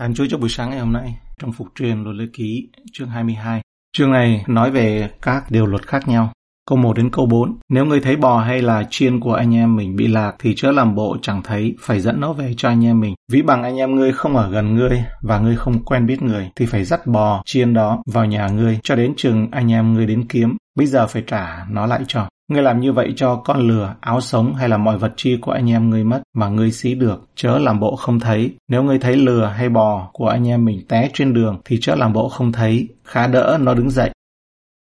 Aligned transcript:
Ăn 0.00 0.14
Chúa 0.14 0.26
cho 0.30 0.38
buổi 0.38 0.48
sáng 0.48 0.70
ngày 0.70 0.78
hôm 0.78 0.92
nay 0.92 1.16
trong 1.38 1.52
Phục 1.52 1.68
truyền 1.74 2.02
luật 2.04 2.16
lệ 2.16 2.24
ký 2.32 2.68
chương 2.92 3.08
22. 3.08 3.60
Chương 3.96 4.12
này 4.12 4.44
nói 4.48 4.70
về 4.70 5.10
các 5.22 5.50
điều 5.50 5.66
luật 5.66 5.86
khác 5.86 6.08
nhau. 6.08 6.32
Câu 6.68 6.78
1 6.78 6.96
đến 6.96 7.10
câu 7.10 7.26
4. 7.26 7.58
Nếu 7.68 7.84
người 7.84 8.00
thấy 8.00 8.16
bò 8.16 8.40
hay 8.40 8.62
là 8.62 8.84
chiên 8.90 9.20
của 9.20 9.34
anh 9.34 9.54
em 9.54 9.76
mình 9.76 9.96
bị 9.96 10.06
lạc 10.06 10.32
thì 10.38 10.54
chớ 10.56 10.72
làm 10.72 10.94
bộ 10.94 11.16
chẳng 11.22 11.42
thấy, 11.42 11.74
phải 11.80 12.00
dẫn 12.00 12.20
nó 12.20 12.32
về 12.32 12.54
cho 12.56 12.68
anh 12.68 12.84
em 12.84 13.00
mình. 13.00 13.14
Ví 13.32 13.42
bằng 13.42 13.62
anh 13.62 13.76
em 13.76 13.96
ngươi 13.96 14.12
không 14.12 14.36
ở 14.36 14.50
gần 14.50 14.74
ngươi 14.74 15.04
và 15.22 15.38
ngươi 15.38 15.56
không 15.56 15.84
quen 15.84 16.06
biết 16.06 16.22
người 16.22 16.50
thì 16.56 16.66
phải 16.66 16.84
dắt 16.84 17.06
bò, 17.06 17.42
chiên 17.46 17.74
đó 17.74 18.02
vào 18.06 18.24
nhà 18.24 18.48
ngươi 18.48 18.78
cho 18.82 18.96
đến 18.96 19.14
chừng 19.16 19.48
anh 19.50 19.72
em 19.72 19.94
ngươi 19.94 20.06
đến 20.06 20.28
kiếm. 20.28 20.56
Bây 20.76 20.86
giờ 20.86 21.06
phải 21.06 21.22
trả 21.26 21.66
nó 21.70 21.86
lại 21.86 22.00
cho. 22.06 22.28
Ngươi 22.50 22.62
làm 22.62 22.80
như 22.80 22.92
vậy 22.92 23.12
cho 23.16 23.36
con 23.36 23.68
lừa, 23.68 23.94
áo 24.00 24.20
sống 24.20 24.54
hay 24.54 24.68
là 24.68 24.76
mọi 24.76 24.98
vật 24.98 25.12
chi 25.16 25.36
của 25.36 25.52
anh 25.52 25.70
em 25.70 25.90
ngươi 25.90 26.04
mất 26.04 26.22
mà 26.36 26.48
ngươi 26.48 26.72
xí 26.72 26.94
được, 26.94 27.28
chớ 27.34 27.58
làm 27.58 27.80
bộ 27.80 27.96
không 27.96 28.20
thấy. 28.20 28.54
Nếu 28.68 28.82
ngươi 28.82 28.98
thấy 28.98 29.16
lừa 29.16 29.46
hay 29.46 29.68
bò 29.68 30.10
của 30.12 30.28
anh 30.28 30.48
em 30.48 30.64
mình 30.64 30.86
té 30.88 31.10
trên 31.14 31.34
đường 31.34 31.60
thì 31.64 31.78
chớ 31.80 31.94
làm 31.94 32.12
bộ 32.12 32.28
không 32.28 32.52
thấy, 32.52 32.88
khá 33.04 33.26
đỡ 33.26 33.58
nó 33.60 33.74
đứng 33.74 33.90
dậy. 33.90 34.10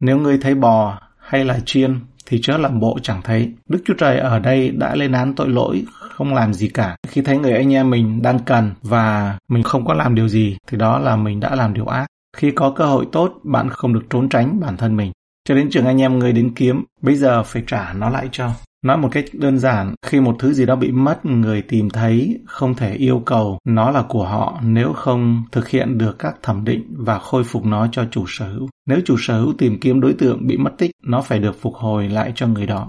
Nếu 0.01 0.17
ngươi 0.17 0.37
thấy 0.37 0.55
bò 0.55 0.99
hay 1.19 1.45
là 1.45 1.59
chiên 1.65 1.99
thì 2.25 2.39
chớ 2.41 2.57
làm 2.57 2.79
bộ 2.79 2.99
chẳng 3.03 3.21
thấy. 3.23 3.53
Đức 3.69 3.81
Chúa 3.85 3.93
Trời 3.97 4.19
ở 4.19 4.39
đây 4.39 4.69
đã 4.69 4.95
lên 4.95 5.11
án 5.11 5.35
tội 5.35 5.49
lỗi, 5.49 5.83
không 5.93 6.33
làm 6.33 6.53
gì 6.53 6.69
cả. 6.69 6.95
Khi 7.07 7.21
thấy 7.21 7.37
người 7.37 7.53
anh 7.53 7.73
em 7.73 7.89
mình 7.89 8.21
đang 8.21 8.39
cần 8.39 8.71
và 8.81 9.37
mình 9.49 9.63
không 9.63 9.85
có 9.85 9.93
làm 9.93 10.15
điều 10.15 10.27
gì 10.27 10.57
thì 10.67 10.77
đó 10.77 10.99
là 10.99 11.15
mình 11.15 11.39
đã 11.39 11.55
làm 11.55 11.73
điều 11.73 11.85
ác. 11.85 12.07
Khi 12.37 12.51
có 12.51 12.71
cơ 12.71 12.85
hội 12.85 13.07
tốt, 13.11 13.33
bạn 13.43 13.69
không 13.69 13.93
được 13.93 14.03
trốn 14.09 14.29
tránh 14.29 14.59
bản 14.59 14.77
thân 14.77 14.95
mình. 14.95 15.11
Cho 15.49 15.55
đến 15.55 15.69
trường 15.69 15.85
anh 15.85 16.01
em 16.01 16.19
người 16.19 16.33
đến 16.33 16.53
kiếm, 16.55 16.83
bây 17.01 17.15
giờ 17.15 17.43
phải 17.43 17.63
trả 17.67 17.93
nó 17.93 18.09
lại 18.09 18.29
cho. 18.31 18.49
Nói 18.85 18.97
một 18.97 19.09
cách 19.11 19.25
đơn 19.33 19.59
giản, 19.59 19.95
khi 20.05 20.19
một 20.19 20.35
thứ 20.39 20.53
gì 20.53 20.65
đó 20.65 20.75
bị 20.75 20.91
mất, 20.91 21.25
người 21.25 21.61
tìm 21.61 21.89
thấy 21.89 22.39
không 22.45 22.75
thể 22.75 22.93
yêu 22.93 23.21
cầu 23.25 23.57
nó 23.65 23.91
là 23.91 24.03
của 24.09 24.25
họ 24.25 24.59
nếu 24.63 24.93
không 24.93 25.43
thực 25.51 25.69
hiện 25.69 25.97
được 25.97 26.19
các 26.19 26.35
thẩm 26.43 26.65
định 26.65 26.83
và 26.89 27.19
khôi 27.19 27.43
phục 27.43 27.65
nó 27.65 27.87
cho 27.91 28.05
chủ 28.11 28.25
sở 28.27 28.53
hữu. 28.53 28.69
Nếu 28.87 28.99
chủ 29.05 29.15
sở 29.19 29.39
hữu 29.39 29.53
tìm 29.57 29.79
kiếm 29.79 30.01
đối 30.01 30.13
tượng 30.13 30.47
bị 30.47 30.57
mất 30.57 30.71
tích, 30.77 30.91
nó 31.03 31.21
phải 31.21 31.39
được 31.39 31.61
phục 31.61 31.75
hồi 31.75 32.09
lại 32.09 32.31
cho 32.35 32.47
người 32.47 32.65
đó. 32.65 32.87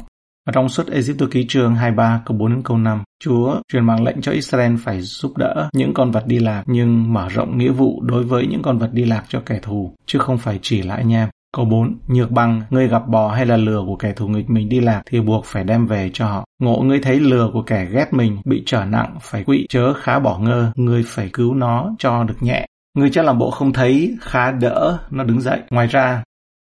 Trong 0.52 0.68
suốt 0.68 0.86
Egypto 0.86 1.26
ký 1.30 1.46
chương 1.48 1.74
23 1.74 2.22
câu 2.26 2.36
4 2.36 2.48
đến 2.48 2.62
câu 2.62 2.78
5, 2.78 3.02
Chúa 3.22 3.54
truyền 3.72 3.84
mạng 3.84 4.04
lệnh 4.04 4.20
cho 4.20 4.32
Israel 4.32 4.76
phải 4.76 5.00
giúp 5.00 5.36
đỡ 5.36 5.68
những 5.72 5.94
con 5.94 6.10
vật 6.10 6.26
đi 6.26 6.38
lạc 6.38 6.62
nhưng 6.66 7.12
mở 7.12 7.28
rộng 7.28 7.58
nghĩa 7.58 7.72
vụ 7.72 8.02
đối 8.02 8.24
với 8.24 8.46
những 8.46 8.62
con 8.62 8.78
vật 8.78 8.90
đi 8.92 9.04
lạc 9.04 9.24
cho 9.28 9.42
kẻ 9.46 9.58
thù, 9.62 9.94
chứ 10.06 10.18
không 10.18 10.38
phải 10.38 10.58
chỉ 10.62 10.82
là 10.82 10.94
anh 10.94 11.12
em. 11.12 11.28
Câu 11.56 11.64
4. 11.64 11.98
Nhược 12.06 12.30
bằng, 12.30 12.62
ngươi 12.70 12.88
gặp 12.88 13.08
bò 13.08 13.28
hay 13.28 13.46
là 13.46 13.56
lừa 13.56 13.82
của 13.86 13.96
kẻ 13.96 14.12
thù 14.12 14.28
nghịch 14.28 14.50
mình 14.50 14.68
đi 14.68 14.80
lạc 14.80 15.02
thì 15.06 15.20
buộc 15.20 15.44
phải 15.44 15.64
đem 15.64 15.86
về 15.86 16.10
cho 16.12 16.26
họ. 16.26 16.44
Ngộ 16.62 16.82
ngươi 16.82 17.00
thấy 17.00 17.20
lừa 17.20 17.50
của 17.52 17.62
kẻ 17.62 17.84
ghét 17.84 18.12
mình 18.12 18.40
bị 18.44 18.62
trở 18.66 18.84
nặng 18.84 19.16
phải 19.20 19.44
quỵ 19.44 19.66
chớ 19.68 19.94
khá 19.94 20.18
bỏ 20.18 20.38
ngơ, 20.38 20.72
ngươi 20.74 21.04
phải 21.06 21.30
cứu 21.32 21.54
nó 21.54 21.90
cho 21.98 22.24
được 22.24 22.36
nhẹ. 22.40 22.66
Ngươi 22.98 23.10
chắc 23.12 23.24
làm 23.24 23.38
bộ 23.38 23.50
không 23.50 23.72
thấy, 23.72 24.16
khá 24.20 24.50
đỡ, 24.50 24.98
nó 25.10 25.24
đứng 25.24 25.40
dậy. 25.40 25.60
Ngoài 25.70 25.86
ra, 25.86 26.22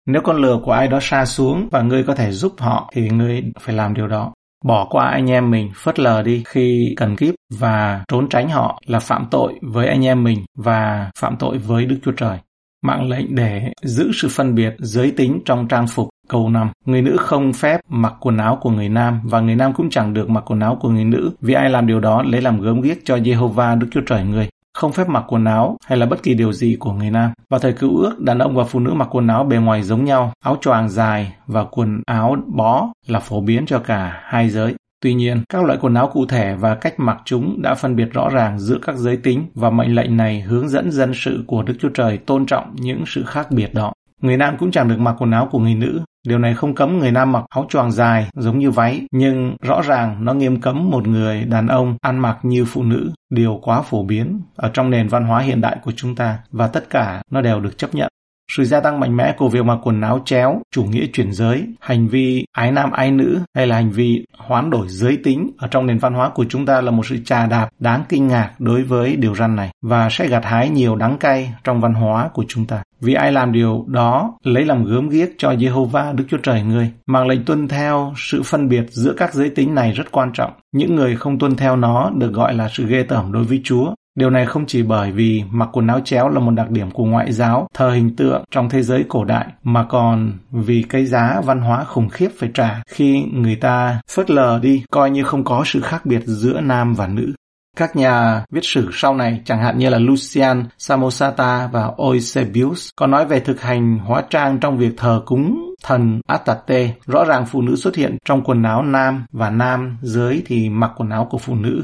nếu 0.05 0.21
con 0.21 0.37
lừa 0.37 0.59
của 0.63 0.71
ai 0.71 0.87
đó 0.87 0.99
xa 1.01 1.25
xuống 1.25 1.67
và 1.71 1.81
ngươi 1.81 2.03
có 2.03 2.15
thể 2.15 2.31
giúp 2.31 2.53
họ 2.57 2.91
thì 2.93 3.09
ngươi 3.09 3.43
phải 3.59 3.75
làm 3.75 3.93
điều 3.93 4.07
đó. 4.07 4.33
Bỏ 4.65 4.87
qua 4.89 5.05
anh 5.05 5.29
em 5.29 5.51
mình, 5.51 5.71
phớt 5.75 5.99
lờ 5.99 6.23
đi 6.23 6.43
khi 6.47 6.93
cần 6.97 7.15
kíp 7.15 7.35
và 7.59 8.03
trốn 8.07 8.29
tránh 8.29 8.49
họ 8.49 8.81
là 8.85 8.99
phạm 8.99 9.27
tội 9.31 9.53
với 9.61 9.87
anh 9.87 10.05
em 10.05 10.23
mình 10.23 10.45
và 10.57 11.11
phạm 11.19 11.35
tội 11.39 11.57
với 11.57 11.85
Đức 11.85 11.99
Chúa 12.03 12.11
Trời 12.11 12.39
mạng 12.85 13.09
lệnh 13.09 13.35
để 13.35 13.71
giữ 13.83 14.11
sự 14.13 14.27
phân 14.31 14.55
biệt 14.55 14.75
giới 14.79 15.11
tính 15.11 15.39
trong 15.45 15.67
trang 15.67 15.87
phục. 15.87 16.09
Câu 16.27 16.49
5. 16.49 16.69
Người 16.85 17.01
nữ 17.01 17.17
không 17.19 17.53
phép 17.53 17.79
mặc 17.89 18.13
quần 18.19 18.37
áo 18.37 18.57
của 18.61 18.69
người 18.69 18.89
nam 18.89 19.21
và 19.23 19.39
người 19.39 19.55
nam 19.55 19.73
cũng 19.73 19.89
chẳng 19.89 20.13
được 20.13 20.29
mặc 20.29 20.43
quần 20.51 20.59
áo 20.59 20.77
của 20.81 20.89
người 20.89 21.05
nữ 21.05 21.31
vì 21.41 21.53
ai 21.53 21.69
làm 21.69 21.87
điều 21.87 21.99
đó 21.99 22.23
lấy 22.23 22.41
làm 22.41 22.61
gớm 22.61 22.81
ghiếc 22.81 22.97
cho 23.05 23.15
Jehovah 23.17 23.79
Đức 23.79 23.87
Chúa 23.91 24.01
Trời 24.05 24.23
người. 24.23 24.49
Không 24.73 24.91
phép 24.91 25.09
mặc 25.09 25.23
quần 25.27 25.45
áo 25.45 25.77
hay 25.85 25.97
là 25.97 26.05
bất 26.05 26.23
kỳ 26.23 26.33
điều 26.33 26.53
gì 26.53 26.77
của 26.79 26.91
người 26.91 27.11
nam. 27.11 27.31
Vào 27.49 27.59
thời 27.59 27.73
cựu 27.73 27.97
ước, 27.97 28.19
đàn 28.19 28.39
ông 28.39 28.55
và 28.55 28.63
phụ 28.63 28.79
nữ 28.79 28.93
mặc 28.93 29.07
quần 29.11 29.27
áo 29.27 29.43
bề 29.43 29.57
ngoài 29.57 29.83
giống 29.83 30.05
nhau, 30.05 30.33
áo 30.43 30.57
choàng 30.61 30.89
dài 30.89 31.33
và 31.47 31.63
quần 31.63 32.01
áo 32.05 32.35
bó 32.47 32.87
là 33.07 33.19
phổ 33.19 33.41
biến 33.41 33.65
cho 33.65 33.79
cả 33.79 34.21
hai 34.23 34.49
giới. 34.49 34.75
Tuy 35.01 35.13
nhiên, 35.13 35.43
các 35.49 35.63
loại 35.63 35.77
quần 35.81 35.93
áo 35.93 36.09
cụ 36.13 36.25
thể 36.25 36.55
và 36.55 36.75
cách 36.75 36.99
mặc 36.99 37.17
chúng 37.25 37.61
đã 37.61 37.75
phân 37.75 37.95
biệt 37.95 38.13
rõ 38.13 38.29
ràng 38.29 38.59
giữa 38.59 38.77
các 38.81 38.95
giới 38.95 39.17
tính 39.17 39.45
và 39.55 39.69
mệnh 39.69 39.95
lệnh 39.95 40.17
này 40.17 40.41
hướng 40.41 40.69
dẫn 40.69 40.91
dân 40.91 41.11
sự 41.15 41.43
của 41.47 41.63
Đức 41.63 41.73
Chúa 41.79 41.89
Trời 41.89 42.17
tôn 42.17 42.45
trọng 42.45 42.75
những 42.75 43.03
sự 43.07 43.23
khác 43.25 43.51
biệt 43.51 43.73
đó. 43.73 43.93
Người 44.21 44.37
nam 44.37 44.57
cũng 44.59 44.71
chẳng 44.71 44.87
được 44.87 44.99
mặc 44.99 45.15
quần 45.19 45.31
áo 45.31 45.47
của 45.51 45.59
người 45.59 45.75
nữ. 45.75 46.01
Điều 46.27 46.39
này 46.39 46.53
không 46.53 46.75
cấm 46.75 46.99
người 46.99 47.11
nam 47.11 47.31
mặc 47.31 47.43
áo 47.49 47.65
choàng 47.69 47.91
dài 47.91 48.27
giống 48.35 48.59
như 48.59 48.71
váy, 48.71 49.01
nhưng 49.11 49.55
rõ 49.61 49.81
ràng 49.81 50.25
nó 50.25 50.33
nghiêm 50.33 50.61
cấm 50.61 50.89
một 50.89 51.07
người 51.07 51.43
đàn 51.43 51.67
ông 51.67 51.97
ăn 52.01 52.19
mặc 52.19 52.37
như 52.43 52.65
phụ 52.65 52.83
nữ, 52.83 53.11
điều 53.29 53.59
quá 53.63 53.81
phổ 53.81 54.03
biến 54.03 54.41
ở 54.55 54.69
trong 54.73 54.89
nền 54.89 55.07
văn 55.07 55.25
hóa 55.25 55.39
hiện 55.39 55.61
đại 55.61 55.77
của 55.83 55.91
chúng 55.91 56.15
ta 56.15 56.39
và 56.51 56.67
tất 56.67 56.89
cả 56.89 57.21
nó 57.31 57.41
đều 57.41 57.59
được 57.59 57.77
chấp 57.77 57.95
nhận. 57.95 58.09
Sự 58.51 58.63
gia 58.63 58.79
tăng 58.79 58.99
mạnh 58.99 59.17
mẽ 59.17 59.33
của 59.37 59.49
việc 59.49 59.65
mặc 59.65 59.79
quần 59.83 60.01
áo 60.01 60.21
chéo, 60.25 60.61
chủ 60.71 60.83
nghĩa 60.83 61.05
chuyển 61.13 61.33
giới, 61.33 61.65
hành 61.79 62.07
vi 62.07 62.45
ái 62.51 62.71
nam 62.71 62.91
ái 62.91 63.11
nữ 63.11 63.39
hay 63.55 63.67
là 63.67 63.75
hành 63.75 63.91
vi 63.91 64.25
hoán 64.37 64.69
đổi 64.69 64.87
giới 64.89 65.17
tính 65.23 65.51
ở 65.57 65.67
trong 65.67 65.85
nền 65.85 65.97
văn 65.97 66.13
hóa 66.13 66.29
của 66.29 66.45
chúng 66.49 66.65
ta 66.65 66.81
là 66.81 66.91
một 66.91 67.05
sự 67.05 67.17
trà 67.25 67.45
đạp 67.45 67.69
đáng 67.79 68.03
kinh 68.09 68.27
ngạc 68.27 68.51
đối 68.59 68.83
với 68.83 69.15
điều 69.15 69.35
răn 69.35 69.55
này 69.55 69.69
và 69.81 70.09
sẽ 70.11 70.27
gặt 70.27 70.45
hái 70.45 70.69
nhiều 70.69 70.95
đắng 70.95 71.17
cay 71.17 71.53
trong 71.63 71.81
văn 71.81 71.93
hóa 71.93 72.29
của 72.33 72.45
chúng 72.47 72.65
ta. 72.65 72.83
Vì 73.01 73.13
ai 73.13 73.31
làm 73.31 73.51
điều 73.51 73.85
đó 73.87 74.33
lấy 74.43 74.65
làm 74.65 74.85
gớm 74.85 75.09
ghiếc 75.09 75.29
cho 75.37 75.51
Jehovah 75.51 76.15
Đức 76.15 76.23
Chúa 76.29 76.37
Trời 76.37 76.63
ngươi. 76.63 76.91
Mang 77.07 77.27
lệnh 77.27 77.45
tuân 77.45 77.67
theo 77.67 78.13
sự 78.17 78.43
phân 78.43 78.69
biệt 78.69 78.85
giữa 78.89 79.13
các 79.17 79.33
giới 79.33 79.49
tính 79.49 79.75
này 79.75 79.91
rất 79.91 80.11
quan 80.11 80.31
trọng. 80.33 80.51
Những 80.71 80.95
người 80.95 81.15
không 81.15 81.39
tuân 81.39 81.55
theo 81.55 81.75
nó 81.75 82.11
được 82.15 82.33
gọi 82.33 82.53
là 82.53 82.69
sự 82.69 82.85
ghê 82.87 83.03
tởm 83.03 83.31
đối 83.31 83.43
với 83.43 83.61
Chúa 83.63 83.93
Điều 84.15 84.29
này 84.29 84.45
không 84.45 84.65
chỉ 84.65 84.83
bởi 84.83 85.11
vì 85.11 85.43
mặc 85.51 85.69
quần 85.71 85.87
áo 85.87 85.99
chéo 85.99 86.29
là 86.29 86.39
một 86.39 86.51
đặc 86.51 86.69
điểm 86.69 86.91
của 86.91 87.05
ngoại 87.05 87.31
giáo, 87.31 87.67
thờ 87.73 87.91
hình 87.91 88.15
tượng 88.15 88.43
trong 88.51 88.69
thế 88.69 88.83
giới 88.83 89.05
cổ 89.09 89.23
đại, 89.23 89.47
mà 89.63 89.85
còn 89.89 90.33
vì 90.51 90.85
cái 90.89 91.05
giá 91.05 91.41
văn 91.45 91.61
hóa 91.61 91.83
khủng 91.83 92.09
khiếp 92.09 92.29
phải 92.39 92.49
trả 92.53 92.81
khi 92.87 93.23
người 93.33 93.55
ta 93.55 94.01
phớt 94.11 94.31
lờ 94.31 94.59
đi, 94.61 94.83
coi 94.91 95.09
như 95.09 95.23
không 95.23 95.43
có 95.43 95.63
sự 95.65 95.81
khác 95.81 96.05
biệt 96.05 96.21
giữa 96.25 96.61
nam 96.61 96.93
và 96.93 97.07
nữ. 97.07 97.33
Các 97.77 97.95
nhà 97.95 98.43
viết 98.51 98.63
sử 98.63 98.89
sau 98.93 99.15
này, 99.15 99.41
chẳng 99.45 99.59
hạn 99.59 99.77
như 99.77 99.89
là 99.89 99.99
Lucian, 99.99 100.65
Samosata 100.77 101.67
và 101.67 101.91
Eusebius, 101.97 102.89
có 102.95 103.07
nói 103.07 103.25
về 103.25 103.39
thực 103.39 103.61
hành 103.61 103.97
hóa 103.97 104.23
trang 104.29 104.59
trong 104.59 104.77
việc 104.77 104.93
thờ 104.97 105.21
cúng 105.25 105.73
thần 105.83 106.21
Atate. 106.27 106.93
Rõ 107.05 107.25
ràng 107.25 107.45
phụ 107.45 107.61
nữ 107.61 107.75
xuất 107.75 107.95
hiện 107.95 108.17
trong 108.25 108.43
quần 108.43 108.63
áo 108.63 108.83
nam 108.83 109.25
và 109.31 109.49
nam 109.49 109.97
dưới 110.01 110.41
thì 110.45 110.69
mặc 110.69 110.91
quần 110.95 111.09
áo 111.09 111.27
của 111.29 111.37
phụ 111.37 111.55
nữ 111.55 111.83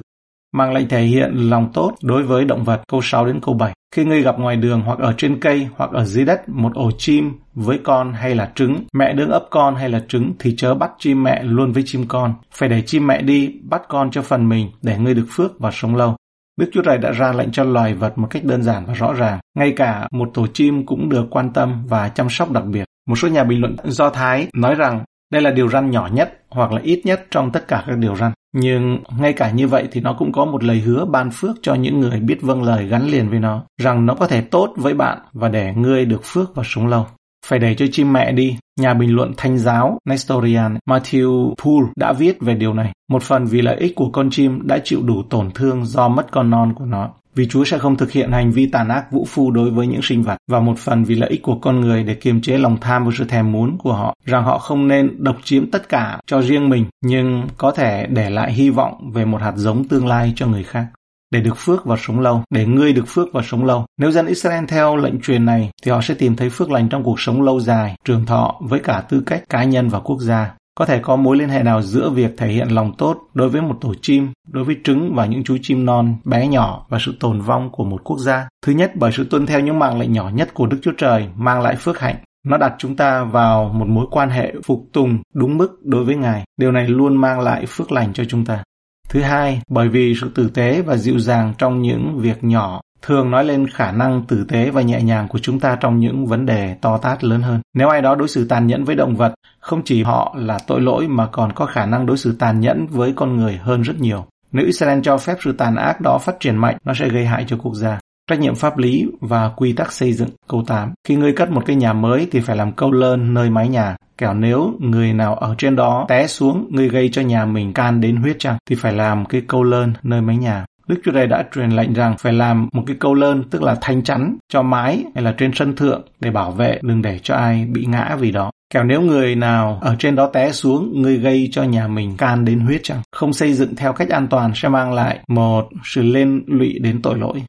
mang 0.51 0.73
lệnh 0.73 0.88
thể 0.88 1.01
hiện 1.01 1.50
lòng 1.50 1.72
tốt 1.73 1.95
đối 2.01 2.23
với 2.23 2.45
động 2.45 2.63
vật 2.63 2.81
câu 2.88 3.01
6 3.03 3.25
đến 3.25 3.39
câu 3.41 3.56
7. 3.56 3.73
Khi 3.95 4.06
ngươi 4.06 4.22
gặp 4.22 4.39
ngoài 4.39 4.56
đường 4.56 4.81
hoặc 4.81 5.00
ở 5.00 5.13
trên 5.17 5.39
cây 5.39 5.67
hoặc 5.75 5.91
ở 5.91 6.06
dưới 6.06 6.25
đất 6.25 6.50
một 6.50 6.72
ổ 6.75 6.91
chim 6.97 7.34
với 7.53 7.79
con 7.84 8.13
hay 8.13 8.35
là 8.35 8.51
trứng, 8.56 8.84
mẹ 8.94 9.13
đương 9.13 9.29
ấp 9.29 9.45
con 9.50 9.75
hay 9.75 9.89
là 9.89 10.01
trứng 10.07 10.34
thì 10.39 10.56
chớ 10.57 10.73
bắt 10.73 10.91
chim 11.00 11.23
mẹ 11.23 11.44
luôn 11.44 11.72
với 11.72 11.84
chim 11.85 12.06
con. 12.07 12.34
Phải 12.51 12.69
để 12.69 12.81
chim 12.85 13.07
mẹ 13.07 13.22
đi, 13.22 13.53
bắt 13.69 13.81
con 13.88 14.12
cho 14.12 14.22
phần 14.22 14.50
mình 14.50 14.72
để 14.81 14.97
ngươi 14.97 15.13
được 15.13 15.25
phước 15.29 15.59
và 15.59 15.72
sống 15.73 15.95
lâu. 15.95 16.16
Đức 16.59 16.69
Chúa 16.73 16.81
Trời 16.81 16.97
đã 16.97 17.12
ra 17.12 17.31
lệnh 17.31 17.51
cho 17.51 17.63
loài 17.63 17.94
vật 17.94 18.18
một 18.18 18.28
cách 18.29 18.44
đơn 18.44 18.63
giản 18.63 18.85
và 18.85 18.94
rõ 18.94 19.13
ràng. 19.13 19.39
Ngay 19.57 19.73
cả 19.75 20.07
một 20.12 20.29
tổ 20.33 20.47
chim 20.47 20.85
cũng 20.85 21.09
được 21.09 21.25
quan 21.29 21.53
tâm 21.53 21.85
và 21.88 22.09
chăm 22.09 22.29
sóc 22.29 22.51
đặc 22.51 22.63
biệt. 22.66 22.83
Một 23.07 23.16
số 23.16 23.28
nhà 23.28 23.44
bình 23.44 23.62
luận 23.62 23.75
Do 23.83 24.09
Thái 24.09 24.47
nói 24.53 24.75
rằng 24.75 25.03
đây 25.31 25.41
là 25.41 25.51
điều 25.51 25.69
răn 25.69 25.91
nhỏ 25.91 26.09
nhất 26.13 26.44
hoặc 26.50 26.72
là 26.72 26.81
ít 26.83 27.01
nhất 27.06 27.25
trong 27.31 27.51
tất 27.51 27.68
cả 27.68 27.83
các 27.88 27.97
điều 27.97 28.16
răn. 28.16 28.31
Nhưng 28.53 29.03
ngay 29.17 29.34
cả 29.34 29.51
như 29.51 29.67
vậy 29.67 29.88
thì 29.91 30.01
nó 30.01 30.13
cũng 30.13 30.31
có 30.31 30.45
một 30.45 30.63
lời 30.63 30.79
hứa 30.79 31.06
ban 31.06 31.31
phước 31.31 31.56
cho 31.62 31.73
những 31.73 32.00
người 32.00 32.19
biết 32.19 32.41
vâng 32.41 32.63
lời 32.63 32.88
gắn 32.88 33.07
liền 33.07 33.29
với 33.29 33.39
nó, 33.39 33.63
rằng 33.78 34.06
nó 34.06 34.16
có 34.16 34.28
thể 34.28 34.41
tốt 34.41 34.73
với 34.75 34.94
bạn 34.94 35.17
và 35.34 35.50
để 35.50 35.73
ngươi 35.75 36.06
được 36.06 36.22
phước 36.23 36.56
và 36.56 36.63
sống 36.66 36.88
lâu. 36.88 37.07
Phải 37.45 37.59
để 37.59 37.75
cho 37.75 37.85
chim 37.91 38.13
mẹ 38.13 38.31
đi. 38.31 38.57
Nhà 38.79 38.94
bình 38.94 39.16
luận 39.16 39.34
thanh 39.38 39.57
giáo 39.57 39.97
Nestorian 40.06 40.78
Matthew 40.89 41.53
Poole 41.63 41.91
đã 41.95 42.13
viết 42.13 42.41
về 42.41 42.56
điều 42.56 42.73
này. 42.73 42.91
Một 43.09 43.23
phần 43.23 43.45
vì 43.45 43.62
lợi 43.62 43.75
ích 43.75 43.95
của 43.95 44.09
con 44.09 44.29
chim 44.29 44.68
đã 44.68 44.79
chịu 44.83 45.01
đủ 45.01 45.23
tổn 45.29 45.51
thương 45.51 45.85
do 45.85 46.07
mất 46.07 46.31
con 46.31 46.50
non 46.50 46.73
của 46.75 46.85
nó 46.85 47.09
vì 47.36 47.47
Chúa 47.47 47.64
sẽ 47.64 47.78
không 47.78 47.97
thực 47.97 48.12
hiện 48.12 48.31
hành 48.31 48.52
vi 48.52 48.66
tàn 48.66 48.90
ác 48.90 49.12
vũ 49.12 49.25
phu 49.25 49.51
đối 49.51 49.72
với 49.72 49.88
những 49.88 50.01
sinh 50.01 50.24
vật 50.24 50.38
và 50.51 50.60
một 50.60 50.78
phần 50.78 51.04
vì 51.04 51.16
lợi 51.16 51.30
ích 51.30 51.42
của 51.42 51.56
con 51.56 51.81
người 51.81 52.04
để 52.04 52.13
kiềm 52.13 52.42
chế 52.42 52.57
lòng 52.57 52.78
tham 52.81 53.06
và 53.06 53.12
sự 53.18 53.25
thèm 53.25 53.51
muốn 53.51 53.78
của 53.78 53.94
họ 53.94 54.16
rằng 54.25 54.44
họ 54.44 54.57
không 54.57 54.88
nên 54.88 55.24
độc 55.24 55.38
chiếm 55.44 55.72
tất 55.72 55.89
cả 55.89 56.19
cho 56.25 56.42
riêng 56.42 56.69
mình 56.69 56.86
nhưng 57.04 57.48
có 57.57 57.72
thể 57.72 58.07
để 58.10 58.30
lại 58.30 58.54
hy 58.54 58.69
vọng 58.69 59.12
về 59.13 59.25
một 59.25 59.42
hạt 59.42 59.54
giống 59.56 59.88
tương 59.88 60.07
lai 60.07 60.33
cho 60.36 60.48
người 60.48 60.63
khác 60.63 60.88
để 61.31 61.42
được 61.42 61.57
phước 61.57 61.86
và 61.86 61.95
sống 62.00 62.19
lâu, 62.19 62.44
để 62.50 62.66
ngươi 62.66 62.94
được 62.94 63.06
phước 63.07 63.28
và 63.34 63.42
sống 63.45 63.66
lâu. 63.66 63.86
Nếu 63.98 64.12
dân 64.12 64.25
Israel 64.25 64.66
theo 64.68 64.95
lệnh 64.95 65.22
truyền 65.22 65.45
này 65.45 65.69
thì 65.84 65.92
họ 65.92 66.01
sẽ 66.01 66.13
tìm 66.13 66.36
thấy 66.36 66.50
phước 66.50 66.72
lành 66.72 66.89
trong 66.89 67.04
cuộc 67.04 67.19
sống 67.19 67.42
lâu 67.42 67.60
dài, 67.60 67.95
trường 68.06 68.25
thọ 68.25 68.56
với 68.62 68.80
cả 68.80 69.04
tư 69.10 69.24
cách 69.25 69.44
cá 69.50 69.63
nhân 69.63 69.89
và 69.89 70.00
quốc 70.00 70.19
gia. 70.19 70.54
Có 70.75 70.85
thể 70.85 71.00
có 71.00 71.15
mối 71.15 71.38
liên 71.38 71.50
hệ 71.50 71.63
nào 71.63 71.81
giữa 71.81 72.09
việc 72.09 72.38
thể 72.38 72.47
hiện 72.47 72.68
lòng 72.68 72.94
tốt 72.97 73.18
đối 73.33 73.50
với 73.50 73.62
một 73.62 73.77
tổ 73.81 73.94
chim, 74.01 74.31
đối 74.47 74.63
với 74.63 74.77
trứng 74.83 75.15
và 75.15 75.25
những 75.25 75.44
chú 75.44 75.57
chim 75.62 75.85
non 75.85 76.15
bé 76.23 76.47
nhỏ 76.47 76.85
và 76.89 77.00
sự 77.01 77.15
tồn 77.19 77.41
vong 77.41 77.69
của 77.71 77.83
một 77.83 78.03
quốc 78.03 78.19
gia? 78.19 78.47
Thứ 78.65 78.73
nhất, 78.73 78.91
bởi 78.95 79.12
sự 79.12 79.27
tuân 79.29 79.45
theo 79.45 79.59
những 79.59 79.79
mạng 79.79 80.00
lệnh 80.00 80.12
nhỏ 80.12 80.29
nhất 80.33 80.53
của 80.53 80.68
Đức 80.68 80.77
Chúa 80.81 80.94
Trời 80.97 81.27
mang 81.35 81.62
lại 81.62 81.75
phước 81.75 82.00
hạnh. 82.00 82.15
Nó 82.47 82.57
đặt 82.57 82.73
chúng 82.77 82.95
ta 82.95 83.23
vào 83.23 83.69
một 83.73 83.88
mối 83.88 84.06
quan 84.12 84.29
hệ 84.29 84.53
phục 84.65 84.85
tùng 84.94 85.18
đúng 85.33 85.57
mức 85.57 85.79
đối 85.83 86.03
với 86.03 86.15
Ngài. 86.15 86.44
Điều 86.57 86.71
này 86.71 86.88
luôn 86.88 87.17
mang 87.17 87.39
lại 87.39 87.65
phước 87.65 87.91
lành 87.91 88.13
cho 88.13 88.24
chúng 88.25 88.45
ta. 88.45 88.63
Thứ 89.09 89.21
hai, 89.21 89.62
bởi 89.67 89.89
vì 89.89 90.15
sự 90.21 90.31
tử 90.35 90.50
tế 90.53 90.81
và 90.81 90.97
dịu 90.97 91.19
dàng 91.19 91.53
trong 91.57 91.81
những 91.81 92.17
việc 92.17 92.44
nhỏ 92.44 92.81
thường 93.01 93.31
nói 93.31 93.45
lên 93.45 93.68
khả 93.68 93.92
năng 93.92 94.24
tử 94.27 94.45
tế 94.48 94.69
và 94.69 94.81
nhẹ 94.81 95.01
nhàng 95.01 95.27
của 95.27 95.39
chúng 95.39 95.59
ta 95.59 95.77
trong 95.80 96.00
những 96.00 96.25
vấn 96.25 96.45
đề 96.45 96.75
to 96.81 96.98
tát 96.98 97.24
lớn 97.24 97.42
hơn. 97.42 97.62
Nếu 97.74 97.89
ai 97.89 98.01
đó 98.01 98.15
đối 98.15 98.27
xử 98.27 98.45
tàn 98.45 98.68
nhẫn 98.68 98.83
với 98.83 98.95
động 98.95 99.15
vật, 99.15 99.33
không 99.59 99.81
chỉ 99.86 100.03
họ 100.03 100.36
là 100.38 100.59
tội 100.68 100.81
lỗi 100.81 101.07
mà 101.07 101.27
còn 101.31 101.53
có 101.53 101.65
khả 101.65 101.86
năng 101.86 102.06
đối 102.06 102.18
xử 102.18 102.36
tàn 102.39 102.59
nhẫn 102.59 102.88
với 102.88 103.13
con 103.15 103.38
người 103.38 103.59
hơn 103.63 103.81
rất 103.81 104.00
nhiều. 104.00 104.25
Nếu 104.51 104.65
Israel 104.65 105.00
cho 105.03 105.18
phép 105.18 105.36
sự 105.39 105.51
tàn 105.51 105.75
ác 105.75 106.01
đó 106.01 106.18
phát 106.18 106.39
triển 106.39 106.56
mạnh, 106.56 106.77
nó 106.86 106.94
sẽ 106.94 107.09
gây 107.09 107.25
hại 107.25 107.45
cho 107.48 107.57
quốc 107.57 107.75
gia. 107.75 108.00
Trách 108.30 108.39
nhiệm 108.39 108.56
pháp 108.56 108.77
lý 108.77 109.06
và 109.21 109.50
quy 109.56 109.74
tắc 109.74 109.92
xây 109.92 110.13
dựng. 110.13 110.30
Câu 110.48 110.63
8. 110.68 110.94
Khi 111.07 111.15
ngươi 111.15 111.33
cất 111.33 111.51
một 111.51 111.63
cái 111.65 111.75
nhà 111.75 111.94
mới 111.94 112.27
thì 112.31 112.39
phải 112.39 112.56
làm 112.56 112.71
câu 112.71 112.92
lơn 112.92 113.33
nơi 113.33 113.50
mái 113.50 113.69
nhà. 113.69 113.95
Kẻo 114.18 114.33
nếu 114.33 114.74
người 114.80 115.13
nào 115.13 115.36
ở 115.36 115.56
trên 115.57 115.75
đó 115.75 116.06
té 116.09 116.27
xuống, 116.27 116.68
ngươi 116.69 116.89
gây 116.89 117.09
cho 117.12 117.21
nhà 117.21 117.45
mình 117.45 117.74
can 117.74 118.01
đến 118.01 118.15
huyết 118.15 118.36
chăng, 118.39 118.57
thì 118.69 118.75
phải 118.75 118.94
làm 118.94 119.25
cái 119.25 119.42
câu 119.48 119.63
lơn 119.63 119.94
nơi 120.03 120.21
mái 120.21 120.38
nhà. 120.38 120.65
Đức 120.88 121.01
Chúa 121.04 121.12
Trời 121.12 121.28
đã 121.28 121.45
truyền 121.56 121.69
lệnh 121.69 121.94
rằng 121.94 122.16
phải 122.19 122.33
làm 122.33 122.69
một 122.74 122.83
cái 122.88 122.95
câu 123.00 123.13
lơn 123.13 123.44
tức 123.50 123.62
là 123.62 123.78
thanh 123.81 124.04
chắn 124.04 124.38
cho 124.50 124.62
mái 124.62 125.04
hay 125.16 125.24
là 125.24 125.36
trên 125.38 125.51
sân 125.56 125.75
thượng 125.75 126.01
để 126.19 126.31
bảo 126.31 126.51
vệ 126.51 126.80
đừng 126.81 127.01
để 127.01 127.19
cho 127.24 127.36
ai 127.36 127.66
bị 127.66 127.86
ngã 127.86 128.18
vì 128.19 128.31
đó. 128.31 128.51
Kẻo 128.74 128.83
nếu 128.83 129.01
người 129.01 129.36
nào 129.36 129.80
ở 129.81 129.95
trên 130.00 130.16
đó 130.16 130.30
té 130.33 130.51
xuống, 130.51 131.01
người 131.01 131.18
gây 131.18 131.50
cho 131.51 131.63
nhà 131.63 131.88
mình 131.88 132.18
can 132.18 132.45
đến 132.45 132.60
huyết 132.60 132.81
chẳng. 132.83 133.01
Không 133.12 133.33
xây 133.33 133.54
dựng 133.54 133.75
theo 133.75 133.94
cách 133.94 134.10
an 134.10 134.28
toàn 134.28 134.51
sẽ 134.56 134.69
mang 134.69 134.94
lại 134.94 135.19
một 135.28 135.69
sự 135.83 136.01
lên 136.01 136.44
lụy 136.48 136.80
đến 136.80 137.01
tội 137.01 137.18
lỗi 137.18 137.44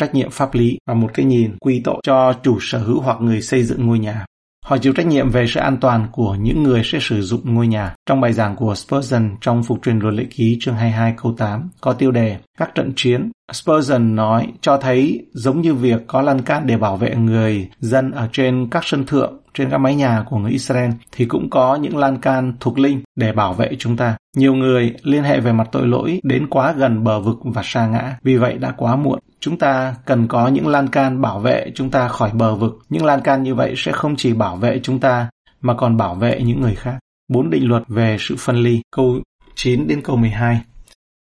trách 0.00 0.14
nhiệm 0.14 0.30
pháp 0.30 0.54
lý 0.54 0.78
và 0.86 0.94
một 0.94 1.10
cái 1.14 1.26
nhìn 1.26 1.56
quy 1.60 1.80
tội 1.84 2.00
cho 2.02 2.32
chủ 2.42 2.58
sở 2.60 2.78
hữu 2.78 3.00
hoặc 3.00 3.20
người 3.20 3.42
xây 3.42 3.62
dựng 3.62 3.86
ngôi 3.86 3.98
nhà. 3.98 4.26
Họ 4.66 4.78
chịu 4.78 4.92
trách 4.92 5.06
nhiệm 5.06 5.30
về 5.30 5.46
sự 5.48 5.60
an 5.60 5.76
toàn 5.80 6.06
của 6.12 6.34
những 6.34 6.62
người 6.62 6.82
sẽ 6.84 6.98
sử 7.00 7.22
dụng 7.22 7.54
ngôi 7.54 7.66
nhà. 7.66 7.94
Trong 8.06 8.20
bài 8.20 8.32
giảng 8.32 8.56
của 8.56 8.74
Spurgeon 8.74 9.30
trong 9.40 9.62
Phục 9.62 9.78
truyền 9.82 9.98
luật 9.98 10.14
lệ 10.14 10.24
ký 10.30 10.58
chương 10.60 10.74
22 10.74 11.14
câu 11.22 11.34
8 11.38 11.70
có 11.80 11.92
tiêu 11.92 12.10
đề 12.10 12.36
Các 12.58 12.74
trận 12.74 12.92
chiến. 12.96 13.30
Spurgeon 13.52 14.16
nói 14.16 14.46
cho 14.60 14.76
thấy 14.78 15.26
giống 15.32 15.60
như 15.60 15.74
việc 15.74 16.06
có 16.06 16.22
lan 16.22 16.42
can 16.42 16.66
để 16.66 16.76
bảo 16.76 16.96
vệ 16.96 17.14
người 17.16 17.68
dân 17.80 18.10
ở 18.10 18.28
trên 18.32 18.68
các 18.70 18.84
sân 18.84 19.06
thượng 19.06 19.40
trên 19.56 19.70
các 19.70 19.78
mái 19.78 19.94
nhà 19.94 20.24
của 20.26 20.38
người 20.38 20.50
Israel 20.50 20.90
thì 21.12 21.24
cũng 21.24 21.50
có 21.50 21.76
những 21.76 21.96
lan 21.96 22.18
can 22.18 22.52
thuộc 22.60 22.78
linh 22.78 23.02
để 23.16 23.32
bảo 23.32 23.54
vệ 23.54 23.76
chúng 23.78 23.96
ta. 23.96 24.16
Nhiều 24.36 24.54
người 24.54 24.94
liên 25.02 25.22
hệ 25.22 25.40
về 25.40 25.52
mặt 25.52 25.68
tội 25.72 25.86
lỗi 25.86 26.20
đến 26.22 26.46
quá 26.50 26.72
gần 26.72 27.04
bờ 27.04 27.20
vực 27.20 27.38
và 27.44 27.62
sa 27.64 27.86
ngã, 27.86 28.16
vì 28.22 28.36
vậy 28.36 28.58
đã 28.58 28.74
quá 28.76 28.96
muộn. 28.96 29.18
Chúng 29.40 29.58
ta 29.58 29.94
cần 30.04 30.28
có 30.28 30.48
những 30.48 30.68
lan 30.68 30.88
can 30.88 31.20
bảo 31.20 31.40
vệ 31.40 31.70
chúng 31.74 31.90
ta 31.90 32.08
khỏi 32.08 32.30
bờ 32.34 32.54
vực. 32.54 32.78
Những 32.88 33.04
lan 33.04 33.20
can 33.20 33.42
như 33.42 33.54
vậy 33.54 33.74
sẽ 33.76 33.92
không 33.92 34.16
chỉ 34.16 34.32
bảo 34.32 34.56
vệ 34.56 34.80
chúng 34.82 35.00
ta 35.00 35.28
mà 35.60 35.74
còn 35.74 35.96
bảo 35.96 36.14
vệ 36.14 36.40
những 36.44 36.60
người 36.60 36.74
khác. 36.74 36.98
Bốn 37.28 37.50
định 37.50 37.68
luật 37.68 37.82
về 37.88 38.16
sự 38.20 38.34
phân 38.38 38.56
ly, 38.56 38.80
câu 38.96 39.20
9 39.54 39.86
đến 39.88 40.02
câu 40.02 40.16
12. 40.16 40.60